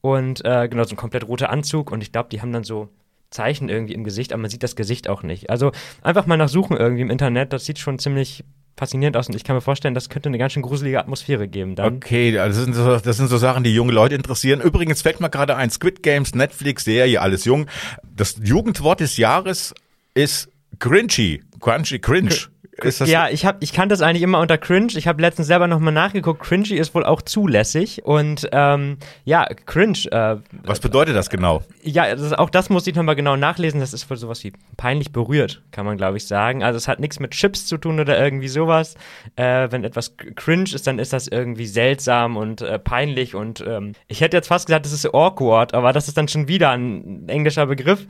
Und 0.00 0.42
äh, 0.46 0.66
genau, 0.66 0.84
so 0.84 0.94
ein 0.94 0.96
komplett 0.96 1.28
roter 1.28 1.50
Anzug. 1.50 1.90
Und 1.90 2.00
ich 2.00 2.10
glaube, 2.10 2.30
die 2.30 2.40
haben 2.40 2.54
dann 2.54 2.64
so 2.64 2.88
Zeichen 3.30 3.68
irgendwie 3.68 3.94
im 3.94 4.04
Gesicht, 4.04 4.32
aber 4.32 4.42
man 4.42 4.50
sieht 4.50 4.62
das 4.62 4.76
Gesicht 4.76 5.08
auch 5.08 5.22
nicht. 5.22 5.50
Also 5.50 5.72
einfach 6.02 6.26
mal 6.26 6.36
nachsuchen 6.36 6.76
irgendwie 6.76 7.02
im 7.02 7.10
Internet. 7.10 7.52
Das 7.52 7.64
sieht 7.64 7.78
schon 7.78 7.98
ziemlich 7.98 8.44
faszinierend 8.76 9.16
aus 9.16 9.28
und 9.28 9.34
ich 9.34 9.44
kann 9.44 9.56
mir 9.56 9.60
vorstellen, 9.60 9.94
das 9.94 10.08
könnte 10.08 10.28
eine 10.28 10.38
ganz 10.38 10.52
schön 10.52 10.62
gruselige 10.62 11.00
Atmosphäre 11.00 11.48
geben. 11.48 11.74
Dann. 11.74 11.96
Okay, 11.96 12.38
also 12.38 12.58
das 12.60 12.64
sind, 12.64 12.74
so, 12.74 12.96
das 12.98 13.16
sind 13.16 13.28
so 13.28 13.36
Sachen, 13.36 13.64
die 13.64 13.74
junge 13.74 13.92
Leute 13.92 14.14
interessieren. 14.14 14.60
Übrigens 14.60 15.02
fällt 15.02 15.20
mir 15.20 15.30
gerade 15.30 15.56
ein, 15.56 15.70
Squid 15.70 16.02
Games, 16.02 16.34
Netflix-Serie, 16.34 17.20
alles 17.20 17.44
jung. 17.44 17.66
Das 18.16 18.36
Jugendwort 18.42 19.00
des 19.00 19.16
Jahres 19.16 19.74
ist 20.14 20.48
Grinchy, 20.78 21.42
Crunchy, 21.60 21.98
Cringe. 21.98 22.34
Ja, 23.08 23.28
ich, 23.28 23.44
hab, 23.44 23.62
ich 23.62 23.72
kannte 23.72 23.92
das 23.92 24.02
eigentlich 24.02 24.22
immer 24.22 24.40
unter 24.40 24.58
Cringe. 24.58 24.92
Ich 24.96 25.06
habe 25.06 25.20
letztens 25.20 25.46
selber 25.48 25.66
nochmal 25.66 25.92
nachgeguckt. 25.92 26.42
Cringy 26.42 26.74
ist 26.74 26.94
wohl 26.94 27.04
auch 27.04 27.22
zulässig. 27.22 28.04
Und 28.04 28.48
ähm, 28.52 28.98
ja, 29.24 29.46
Cringe. 29.66 29.98
Äh, 30.10 30.36
was 30.64 30.80
bedeutet 30.80 31.16
das 31.16 31.30
genau? 31.30 31.62
ja, 31.82 32.14
das, 32.14 32.32
auch 32.32 32.50
das 32.50 32.70
muss 32.70 32.86
ich 32.86 32.94
nochmal 32.94 33.16
genau 33.16 33.36
nachlesen. 33.36 33.80
Das 33.80 33.92
ist 33.92 34.08
wohl 34.10 34.16
sowas 34.16 34.44
wie 34.44 34.52
peinlich 34.76 35.12
berührt, 35.12 35.62
kann 35.70 35.86
man 35.86 35.96
glaube 35.96 36.16
ich 36.16 36.26
sagen. 36.26 36.62
Also 36.62 36.76
es 36.76 36.88
hat 36.88 37.00
nichts 37.00 37.18
mit 37.20 37.32
Chips 37.32 37.66
zu 37.66 37.78
tun 37.78 37.98
oder 37.98 38.18
irgendwie 38.22 38.48
sowas. 38.48 38.94
Äh, 39.36 39.68
wenn 39.70 39.84
etwas 39.84 40.16
cringe 40.16 40.70
ist, 40.74 40.86
dann 40.86 40.98
ist 40.98 41.12
das 41.12 41.28
irgendwie 41.28 41.66
seltsam 41.66 42.36
und 42.36 42.60
äh, 42.60 42.78
peinlich. 42.78 43.34
Und 43.34 43.64
ähm, 43.66 43.92
ich 44.06 44.20
hätte 44.20 44.36
jetzt 44.36 44.48
fast 44.48 44.66
gesagt, 44.66 44.84
das 44.84 44.92
ist 44.92 45.06
awkward, 45.14 45.74
aber 45.74 45.92
das 45.92 46.08
ist 46.08 46.16
dann 46.16 46.28
schon 46.28 46.48
wieder 46.48 46.70
ein 46.70 47.28
englischer 47.28 47.66
Begriff. 47.66 48.06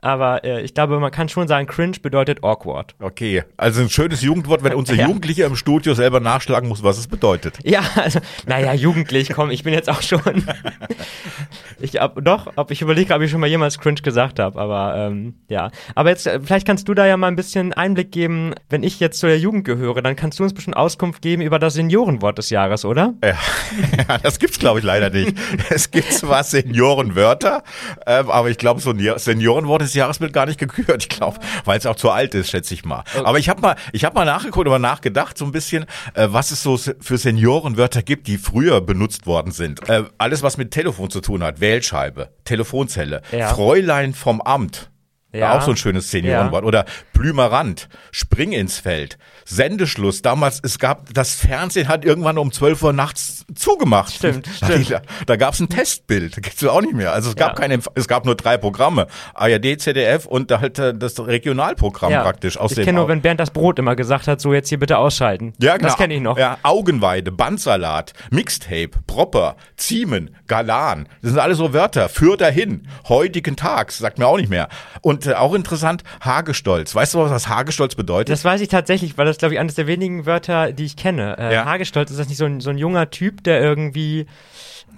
Aber 0.00 0.44
äh, 0.44 0.62
ich 0.62 0.74
glaube, 0.74 0.98
man 0.98 1.10
kann 1.10 1.28
schon 1.28 1.46
sagen, 1.48 1.66
cringe 1.66 1.98
bedeutet 2.02 2.42
awkward. 2.42 2.94
Okay, 3.00 3.44
also 3.56 3.82
ein 3.82 3.90
schönes 3.90 4.09
Jugendwort, 4.22 4.62
wenn 4.62 4.74
unser 4.74 4.94
Ja. 5.00 5.06
Jugendlicher 5.06 5.46
im 5.46 5.56
Studio 5.56 5.94
selber 5.94 6.20
nachschlagen 6.20 6.68
muss, 6.68 6.82
was 6.82 6.98
es 6.98 7.06
bedeutet. 7.06 7.58
Ja, 7.64 7.80
also, 7.94 8.20
naja, 8.46 8.74
jugendlich, 8.74 9.30
komm, 9.32 9.50
ich 9.50 9.62
bin 9.62 9.72
jetzt 9.72 9.88
auch 9.88 10.02
schon. 10.02 10.20
ich 11.80 11.96
hab, 11.96 12.22
doch, 12.24 12.52
ob 12.56 12.70
ich 12.70 12.82
überlege, 12.82 13.14
ob 13.14 13.22
ich 13.22 13.30
schon 13.30 13.40
mal 13.40 13.46
jemals 13.46 13.78
cringe 13.78 14.00
gesagt 14.02 14.38
habe, 14.38 14.60
aber 14.60 14.94
ähm, 14.96 15.34
ja. 15.48 15.70
Aber 15.94 16.10
jetzt, 16.10 16.26
äh, 16.26 16.40
vielleicht 16.40 16.66
kannst 16.66 16.88
du 16.88 16.94
da 16.94 17.06
ja 17.06 17.16
mal 17.16 17.28
ein 17.28 17.36
bisschen 17.36 17.72
Einblick 17.72 18.12
geben, 18.12 18.54
wenn 18.68 18.82
ich 18.82 19.00
jetzt 19.00 19.18
zu 19.20 19.26
der 19.26 19.38
Jugend 19.38 19.64
gehöre, 19.64 20.02
dann 20.02 20.16
kannst 20.16 20.38
du 20.38 20.42
uns 20.42 20.52
bestimmt 20.52 20.76
Auskunft 20.76 21.22
geben 21.22 21.42
über 21.42 21.58
das 21.58 21.74
Seniorenwort 21.74 22.38
des 22.38 22.50
Jahres, 22.50 22.84
oder? 22.84 23.14
Ja, 23.24 23.30
ja, 24.08 24.18
das 24.18 24.38
gibt's 24.38 24.58
glaube 24.58 24.80
ich 24.80 24.84
leider 24.84 25.10
nicht. 25.10 25.36
Es 25.70 25.90
gibt 25.90 26.12
zwar 26.12 26.44
Seniorenwörter, 26.44 27.62
ähm, 28.06 28.30
aber 28.30 28.50
ich 28.50 28.58
glaube, 28.58 28.80
so 28.80 28.90
ein 28.90 29.12
Seniorenwort 29.16 29.82
des 29.82 29.94
Jahres 29.94 30.20
wird 30.20 30.32
gar 30.32 30.46
nicht 30.46 30.58
gekürt. 30.58 31.02
Ich 31.02 31.08
glaube, 31.08 31.38
weil 31.64 31.78
es 31.78 31.86
auch 31.86 31.96
zu 31.96 32.10
alt 32.10 32.34
ist, 32.34 32.50
schätze 32.50 32.74
ich 32.74 32.84
mal. 32.84 33.04
Aber 33.24 33.38
ich 33.38 33.48
habe 33.48 33.60
mal, 33.60 33.76
ich 33.92 33.99
habe 34.04 34.14
mal 34.14 34.24
nachgeguckt, 34.24 34.66
aber 34.66 34.78
nachgedacht 34.78 35.36
so 35.38 35.44
ein 35.44 35.52
bisschen, 35.52 35.84
äh, 36.14 36.28
was 36.30 36.50
es 36.50 36.62
so 36.62 36.76
für 36.76 37.18
Seniorenwörter 37.18 38.02
gibt, 38.02 38.26
die 38.26 38.38
früher 38.38 38.80
benutzt 38.80 39.26
worden 39.26 39.52
sind. 39.52 39.88
Äh, 39.88 40.04
alles, 40.18 40.42
was 40.42 40.56
mit 40.56 40.70
Telefon 40.70 41.10
zu 41.10 41.20
tun 41.20 41.42
hat, 41.42 41.60
Wählscheibe, 41.60 42.30
Telefonzelle, 42.44 43.22
Ja. 43.32 43.48
Fräulein 43.54 44.14
vom 44.14 44.40
Amt. 44.40 44.90
Ja. 45.32 45.56
Auch 45.56 45.62
so 45.62 45.70
ein 45.70 45.76
schönes 45.76 46.10
Seniorenwort. 46.10 46.64
Oder 46.64 46.86
Blümerand, 47.12 47.88
Spring 48.10 48.50
ins 48.52 48.78
Feld, 48.78 49.16
Sendeschluss. 49.44 50.22
Damals, 50.22 50.60
es 50.62 50.78
gab, 50.78 51.12
das 51.14 51.34
Fernsehen 51.34 51.88
hat 51.88 52.04
irgendwann 52.04 52.38
um 52.38 52.52
12 52.52 52.82
Uhr 52.82 52.92
nachts 52.92 53.44
zugemacht. 53.54 54.12
Stimmt, 54.14 54.48
Da, 54.60 54.66
stimmt. 54.66 55.02
Da, 55.26 55.36
gab 55.36 55.54
es 55.54 55.60
ein 55.60 55.68
Testbild, 55.68 56.36
das 56.36 56.42
gibt's 56.42 56.64
auch 56.64 56.80
nicht 56.80 56.94
mehr. 56.94 57.12
Also 57.12 57.30
es 57.30 57.36
gab 57.36 57.50
Ja. 57.50 57.54
keine, 57.54 57.80
es 57.94 58.08
gab 58.08 58.24
nur 58.24 58.34
drei 58.34 58.56
Programme. 58.56 59.06
ARD, 59.34 59.80
ZDF 59.80 60.26
und 60.26 60.50
halt 60.52 60.78
äh, 60.78 60.94
das 60.94 61.18
Regionalprogramm 61.18 62.12
praktisch. 62.12 62.56
Aus 62.58 62.72
ich 62.72 62.84
kenne 62.84 62.98
nur, 62.98 63.08
wenn 63.08 63.20
Bernd 63.22 63.40
das 63.40 63.50
Brot 63.50 63.78
immer 63.78 63.96
gesagt 63.96 64.28
hat, 64.28 64.40
so 64.40 64.52
jetzt 64.54 64.68
hier 64.68 64.78
bitte 64.78 64.98
ausschalten. 64.98 65.52
ja, 65.60 65.76
genau. 65.76 65.88
Das 65.88 65.96
kenne 65.96 66.14
ich 66.14 66.20
noch. 66.20 66.38
Ja, 66.38 66.58
Augenweide, 66.62 67.32
Bandsalat, 67.32 68.12
Mixtape, 68.30 68.90
Propper, 69.06 69.56
Ziemen, 69.76 70.34
Galan. 70.46 71.08
Das 71.22 71.30
sind 71.32 71.40
alles 71.40 71.58
so 71.58 71.72
Wörter. 71.72 72.08
Für 72.08 72.36
dahin, 72.36 72.86
heutigen 73.08 73.56
Tags, 73.56 73.98
sagt 73.98 74.18
mir 74.18 74.26
auch 74.26 74.36
nicht 74.36 74.50
mehr. 74.50 74.68
Und 75.02 75.26
äh, 75.26 75.34
auch 75.34 75.54
interessant, 75.54 76.02
Hagestolz. 76.24 76.94
Weißt 76.94 77.14
du, 77.14 77.18
was 77.20 77.30
das 77.30 77.48
Hagestolz 77.48 77.94
bedeutet? 77.94 78.30
Das 78.30 78.44
weiß 78.44 78.60
ich 78.60 78.68
tatsächlich, 78.68 79.16
weil 79.18 79.26
das, 79.30 79.38
glaube 79.38 79.54
ich, 79.54 79.60
eines 79.60 79.74
der 79.74 79.86
wenigen 79.86 80.26
Wörter, 80.26 80.72
die 80.72 80.84
ich 80.84 80.96
kenne. 80.96 81.36
Äh, 81.38 81.54
Ja. 81.54 81.64
Hagestolz, 81.64 82.10
ist 82.10 82.18
das 82.20 82.28
nicht 82.28 82.38
so 82.38 82.44
ein, 82.44 82.60
so 82.60 82.70
ein 82.70 82.78
junger 82.78 83.10
Typ, 83.10 83.42
der 83.44 83.60
irgendwie 83.62 84.20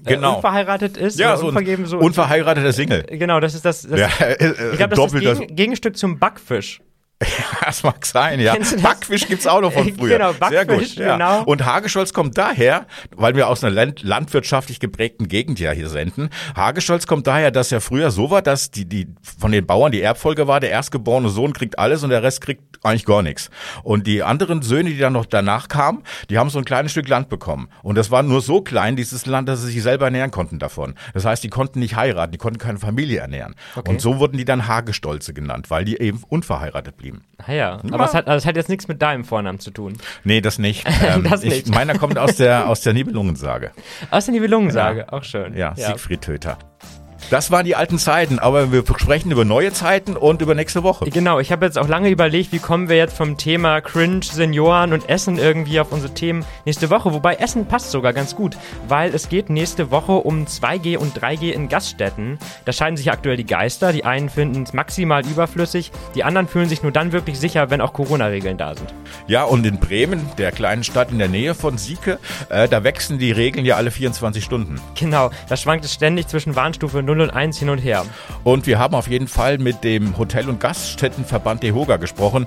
äh, 0.04 0.14
Genau. 0.14 0.36
unverheiratet 0.36 0.96
ist? 0.96 1.18
ja, 1.20 1.36
so 1.36 1.46
unvergeben, 1.48 1.86
so 1.86 1.98
unverheirateter 1.98 2.72
Single. 2.72 3.04
Genau, 3.04 3.38
das 3.40 3.54
ist 3.54 3.64
das. 3.64 3.82
das 3.82 4.00
Ja, 4.00 4.08
ich 4.30 4.76
glaube, 4.78 4.94
das 4.96 5.04
ist 5.06 5.14
das- 5.14 5.22
das 5.22 5.38
Gegen, 5.40 5.54
Gegenstück 5.56 5.96
zum 5.96 6.18
Backfisch. 6.18 6.80
Das 7.64 7.82
mag 7.82 8.04
sein, 8.04 8.40
ja. 8.40 8.54
Backfisch 8.82 9.26
gibt's 9.26 9.46
auch 9.46 9.60
noch 9.60 9.72
von 9.72 9.88
Äh, 9.88 9.92
früher. 9.98 10.18
genau, 10.18 10.32
Sehr 10.32 10.64
Backfisch, 10.64 10.96
gut. 10.96 11.04
Ja. 11.04 11.12
genau. 11.12 11.44
Und 11.44 11.64
Hagestolz 11.64 12.12
kommt 12.12 12.36
daher, 12.38 12.86
weil 13.14 13.34
wir 13.36 13.48
aus 13.48 13.62
einer 13.64 13.72
land 13.74 14.02
landwirtschaftlich 14.02 14.80
geprägten 14.80 15.28
Gegend 15.28 15.58
ja 15.60 15.70
hier 15.72 15.88
senden. 15.88 16.28
Hagestolz 16.56 17.06
kommt 17.06 17.26
daher, 17.26 17.50
dass 17.50 17.70
ja 17.70 17.80
früher 17.80 18.10
so 18.10 18.30
war, 18.30 18.42
dass 18.42 18.70
die, 18.70 18.84
die 18.84 19.08
von 19.38 19.52
den 19.52 19.66
Bauern 19.66 19.92
die 19.92 20.00
Erbfolge 20.02 20.46
war, 20.48 20.60
der 20.60 20.70
erstgeborene 20.70 21.28
Sohn 21.28 21.52
kriegt 21.52 21.78
alles 21.78 22.02
und 22.02 22.10
der 22.10 22.22
Rest 22.22 22.40
kriegt 22.40 22.62
eigentlich 22.84 23.04
gar 23.04 23.22
nichts. 23.22 23.50
Und 23.82 24.06
die 24.06 24.22
anderen 24.22 24.62
Söhne, 24.62 24.90
die 24.90 24.98
dann 24.98 25.12
noch 25.12 25.26
danach 25.26 25.68
kamen, 25.68 26.02
die 26.30 26.38
haben 26.38 26.50
so 26.50 26.58
ein 26.58 26.64
kleines 26.64 26.92
Stück 26.92 27.08
Land 27.08 27.28
bekommen. 27.28 27.68
Und 27.82 27.96
das 27.96 28.10
war 28.10 28.22
nur 28.22 28.40
so 28.40 28.60
klein, 28.62 28.96
dieses 28.96 29.26
Land, 29.26 29.48
dass 29.48 29.60
sie 29.60 29.70
sich 29.70 29.82
selber 29.82 30.06
ernähren 30.06 30.30
konnten 30.30 30.58
davon. 30.58 30.94
Das 31.14 31.24
heißt, 31.24 31.44
die 31.44 31.48
konnten 31.50 31.78
nicht 31.78 31.96
heiraten, 31.96 32.32
die 32.32 32.38
konnten 32.38 32.58
keine 32.58 32.78
Familie 32.78 33.20
ernähren. 33.20 33.54
Und 33.86 34.00
so 34.00 34.18
wurden 34.18 34.36
die 34.36 34.44
dann 34.44 34.66
Hagestolze 34.66 35.32
genannt, 35.34 35.70
weil 35.70 35.84
die 35.84 36.00
eben 36.00 36.22
unverheiratet 36.28 36.96
blieben. 36.96 37.11
Ah 37.38 37.52
ja, 37.52 37.80
aber 37.90 38.04
es 38.04 38.14
hat, 38.14 38.26
also 38.28 38.38
es 38.38 38.46
hat 38.46 38.56
jetzt 38.56 38.68
nichts 38.68 38.88
mit 38.88 39.02
deinem 39.02 39.24
Vornamen 39.24 39.58
zu 39.58 39.70
tun. 39.70 39.98
Nee, 40.24 40.40
das 40.40 40.58
nicht. 40.58 40.86
Ähm, 41.02 41.24
Das 41.28 41.42
nicht. 41.42 41.66
Ich, 41.68 41.74
meiner 41.74 41.98
kommt 41.98 42.16
aus 42.18 42.36
der, 42.36 42.68
aus 42.68 42.80
der 42.82 42.92
Nibelungensage. 42.92 43.72
Aus 44.10 44.26
der 44.26 44.34
Nibelungensage, 44.34 45.12
auch 45.12 45.24
schön. 45.24 45.56
Ja, 45.56 45.74
Siegfried 45.74 46.20
Töter. 46.22 46.58
Das 47.32 47.50
waren 47.50 47.64
die 47.64 47.74
alten 47.74 47.98
Zeiten, 47.98 48.38
aber 48.38 48.72
wir 48.72 48.84
sprechen 48.98 49.30
über 49.30 49.46
neue 49.46 49.72
Zeiten 49.72 50.18
und 50.18 50.42
über 50.42 50.54
nächste 50.54 50.82
Woche. 50.82 51.06
Genau, 51.06 51.40
ich 51.40 51.50
habe 51.50 51.64
jetzt 51.64 51.78
auch 51.78 51.88
lange 51.88 52.10
überlegt, 52.10 52.52
wie 52.52 52.58
kommen 52.58 52.90
wir 52.90 52.96
jetzt 52.98 53.16
vom 53.16 53.38
Thema 53.38 53.80
Cringe, 53.80 54.20
Senioren 54.22 54.92
und 54.92 55.08
Essen 55.08 55.38
irgendwie 55.38 55.80
auf 55.80 55.92
unsere 55.92 56.12
Themen 56.12 56.44
nächste 56.66 56.90
Woche. 56.90 57.14
Wobei 57.14 57.36
Essen 57.36 57.64
passt 57.64 57.90
sogar 57.90 58.12
ganz 58.12 58.36
gut, 58.36 58.58
weil 58.86 59.14
es 59.14 59.30
geht 59.30 59.48
nächste 59.48 59.90
Woche 59.90 60.12
um 60.12 60.44
2G 60.44 60.98
und 60.98 61.18
3G 61.18 61.52
in 61.52 61.70
Gaststätten. 61.70 62.38
Da 62.66 62.72
scheiden 62.74 62.98
sich 62.98 63.10
aktuell 63.10 63.38
die 63.38 63.46
Geister. 63.46 63.94
Die 63.94 64.04
einen 64.04 64.28
finden 64.28 64.64
es 64.64 64.74
maximal 64.74 65.26
überflüssig, 65.26 65.90
die 66.14 66.24
anderen 66.24 66.48
fühlen 66.48 66.68
sich 66.68 66.82
nur 66.82 66.92
dann 66.92 67.12
wirklich 67.12 67.38
sicher, 67.40 67.70
wenn 67.70 67.80
auch 67.80 67.94
Corona-Regeln 67.94 68.58
da 68.58 68.74
sind. 68.74 68.92
Ja, 69.26 69.44
und 69.44 69.64
in 69.64 69.78
Bremen, 69.78 70.28
der 70.36 70.52
kleinen 70.52 70.84
Stadt 70.84 71.10
in 71.10 71.18
der 71.18 71.28
Nähe 71.28 71.54
von 71.54 71.78
Sieke, 71.78 72.18
äh, 72.50 72.68
da 72.68 72.84
wechseln 72.84 73.18
die 73.18 73.32
Regeln 73.32 73.64
ja 73.64 73.76
alle 73.76 73.90
24 73.90 74.44
Stunden. 74.44 74.78
Genau, 75.00 75.30
da 75.48 75.56
schwankt 75.56 75.86
es 75.86 75.94
ständig 75.94 76.28
zwischen 76.28 76.56
Warnstufe 76.56 77.02
0 77.02 77.21
und 77.22 77.30
1 77.30 77.58
hin 77.58 77.68
und 77.70 77.78
her. 77.78 78.04
Und 78.44 78.66
wir 78.66 78.78
haben 78.78 78.94
auf 78.94 79.08
jeden 79.08 79.28
Fall 79.28 79.58
mit 79.58 79.84
dem 79.84 80.18
Hotel- 80.18 80.48
und 80.48 80.60
Gaststättenverband 80.60 81.62
DEHOGA 81.62 81.96
gesprochen, 81.96 82.46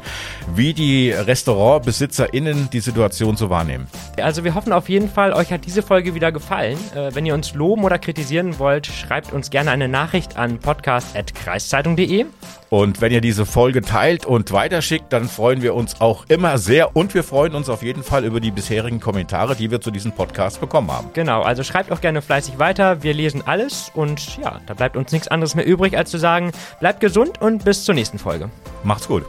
wie 0.53 0.73
die 0.73 1.11
RestaurantbesitzerInnen 1.11 2.69
die 2.71 2.79
Situation 2.79 3.35
so 3.35 3.49
wahrnehmen. 3.49 3.87
Also 4.21 4.43
wir 4.43 4.55
hoffen 4.55 4.73
auf 4.73 4.89
jeden 4.89 5.09
Fall, 5.09 5.33
euch 5.33 5.51
hat 5.51 5.65
diese 5.65 5.81
Folge 5.81 6.15
wieder 6.15 6.31
gefallen. 6.31 6.77
Äh, 6.95 7.15
wenn 7.15 7.25
ihr 7.25 7.33
uns 7.33 7.53
loben 7.53 7.83
oder 7.83 7.97
kritisieren 7.97 8.59
wollt, 8.59 8.87
schreibt 8.87 9.33
uns 9.33 9.49
gerne 9.49 9.71
eine 9.71 9.87
Nachricht 9.87 10.37
an 10.37 10.59
podcast.kreiszeitung.de. 10.59 12.25
Und 12.69 12.99
wenn 12.99 13.11
ihr 13.11 13.21
diese 13.21 13.45
Folge 13.45 13.81
teilt 13.81 14.25
und 14.25 14.51
weiterschickt, 14.51 15.13
dann 15.13 15.29
freuen 15.29 15.61
wir 15.61 15.75
uns 15.75 16.01
auch 16.01 16.25
immer 16.27 16.57
sehr. 16.57 16.95
Und 16.95 17.13
wir 17.13 17.23
freuen 17.23 17.55
uns 17.55 17.69
auf 17.69 17.83
jeden 17.83 18.03
Fall 18.03 18.25
über 18.25 18.39
die 18.39 18.51
bisherigen 18.51 18.99
Kommentare, 18.99 19.55
die 19.55 19.71
wir 19.71 19.81
zu 19.81 19.91
diesem 19.91 20.11
Podcast 20.11 20.59
bekommen 20.59 20.91
haben. 20.91 21.09
Genau, 21.13 21.41
also 21.41 21.63
schreibt 21.63 21.91
auch 21.91 22.01
gerne 22.01 22.21
fleißig 22.21 22.59
weiter. 22.59 23.03
Wir 23.03 23.13
lesen 23.13 23.43
alles 23.45 23.91
und 23.93 24.37
ja, 24.37 24.59
da 24.65 24.73
bleibt 24.73 24.97
uns 24.97 25.11
nichts 25.11 25.27
anderes 25.27 25.55
mehr 25.55 25.65
übrig, 25.65 25.97
als 25.97 26.11
zu 26.11 26.17
sagen, 26.17 26.51
bleibt 26.79 26.99
gesund 26.99 27.41
und 27.41 27.63
bis 27.65 27.85
zur 27.85 27.95
nächsten 27.95 28.19
Folge. 28.19 28.49
Macht's 28.83 29.07
gut. 29.07 29.25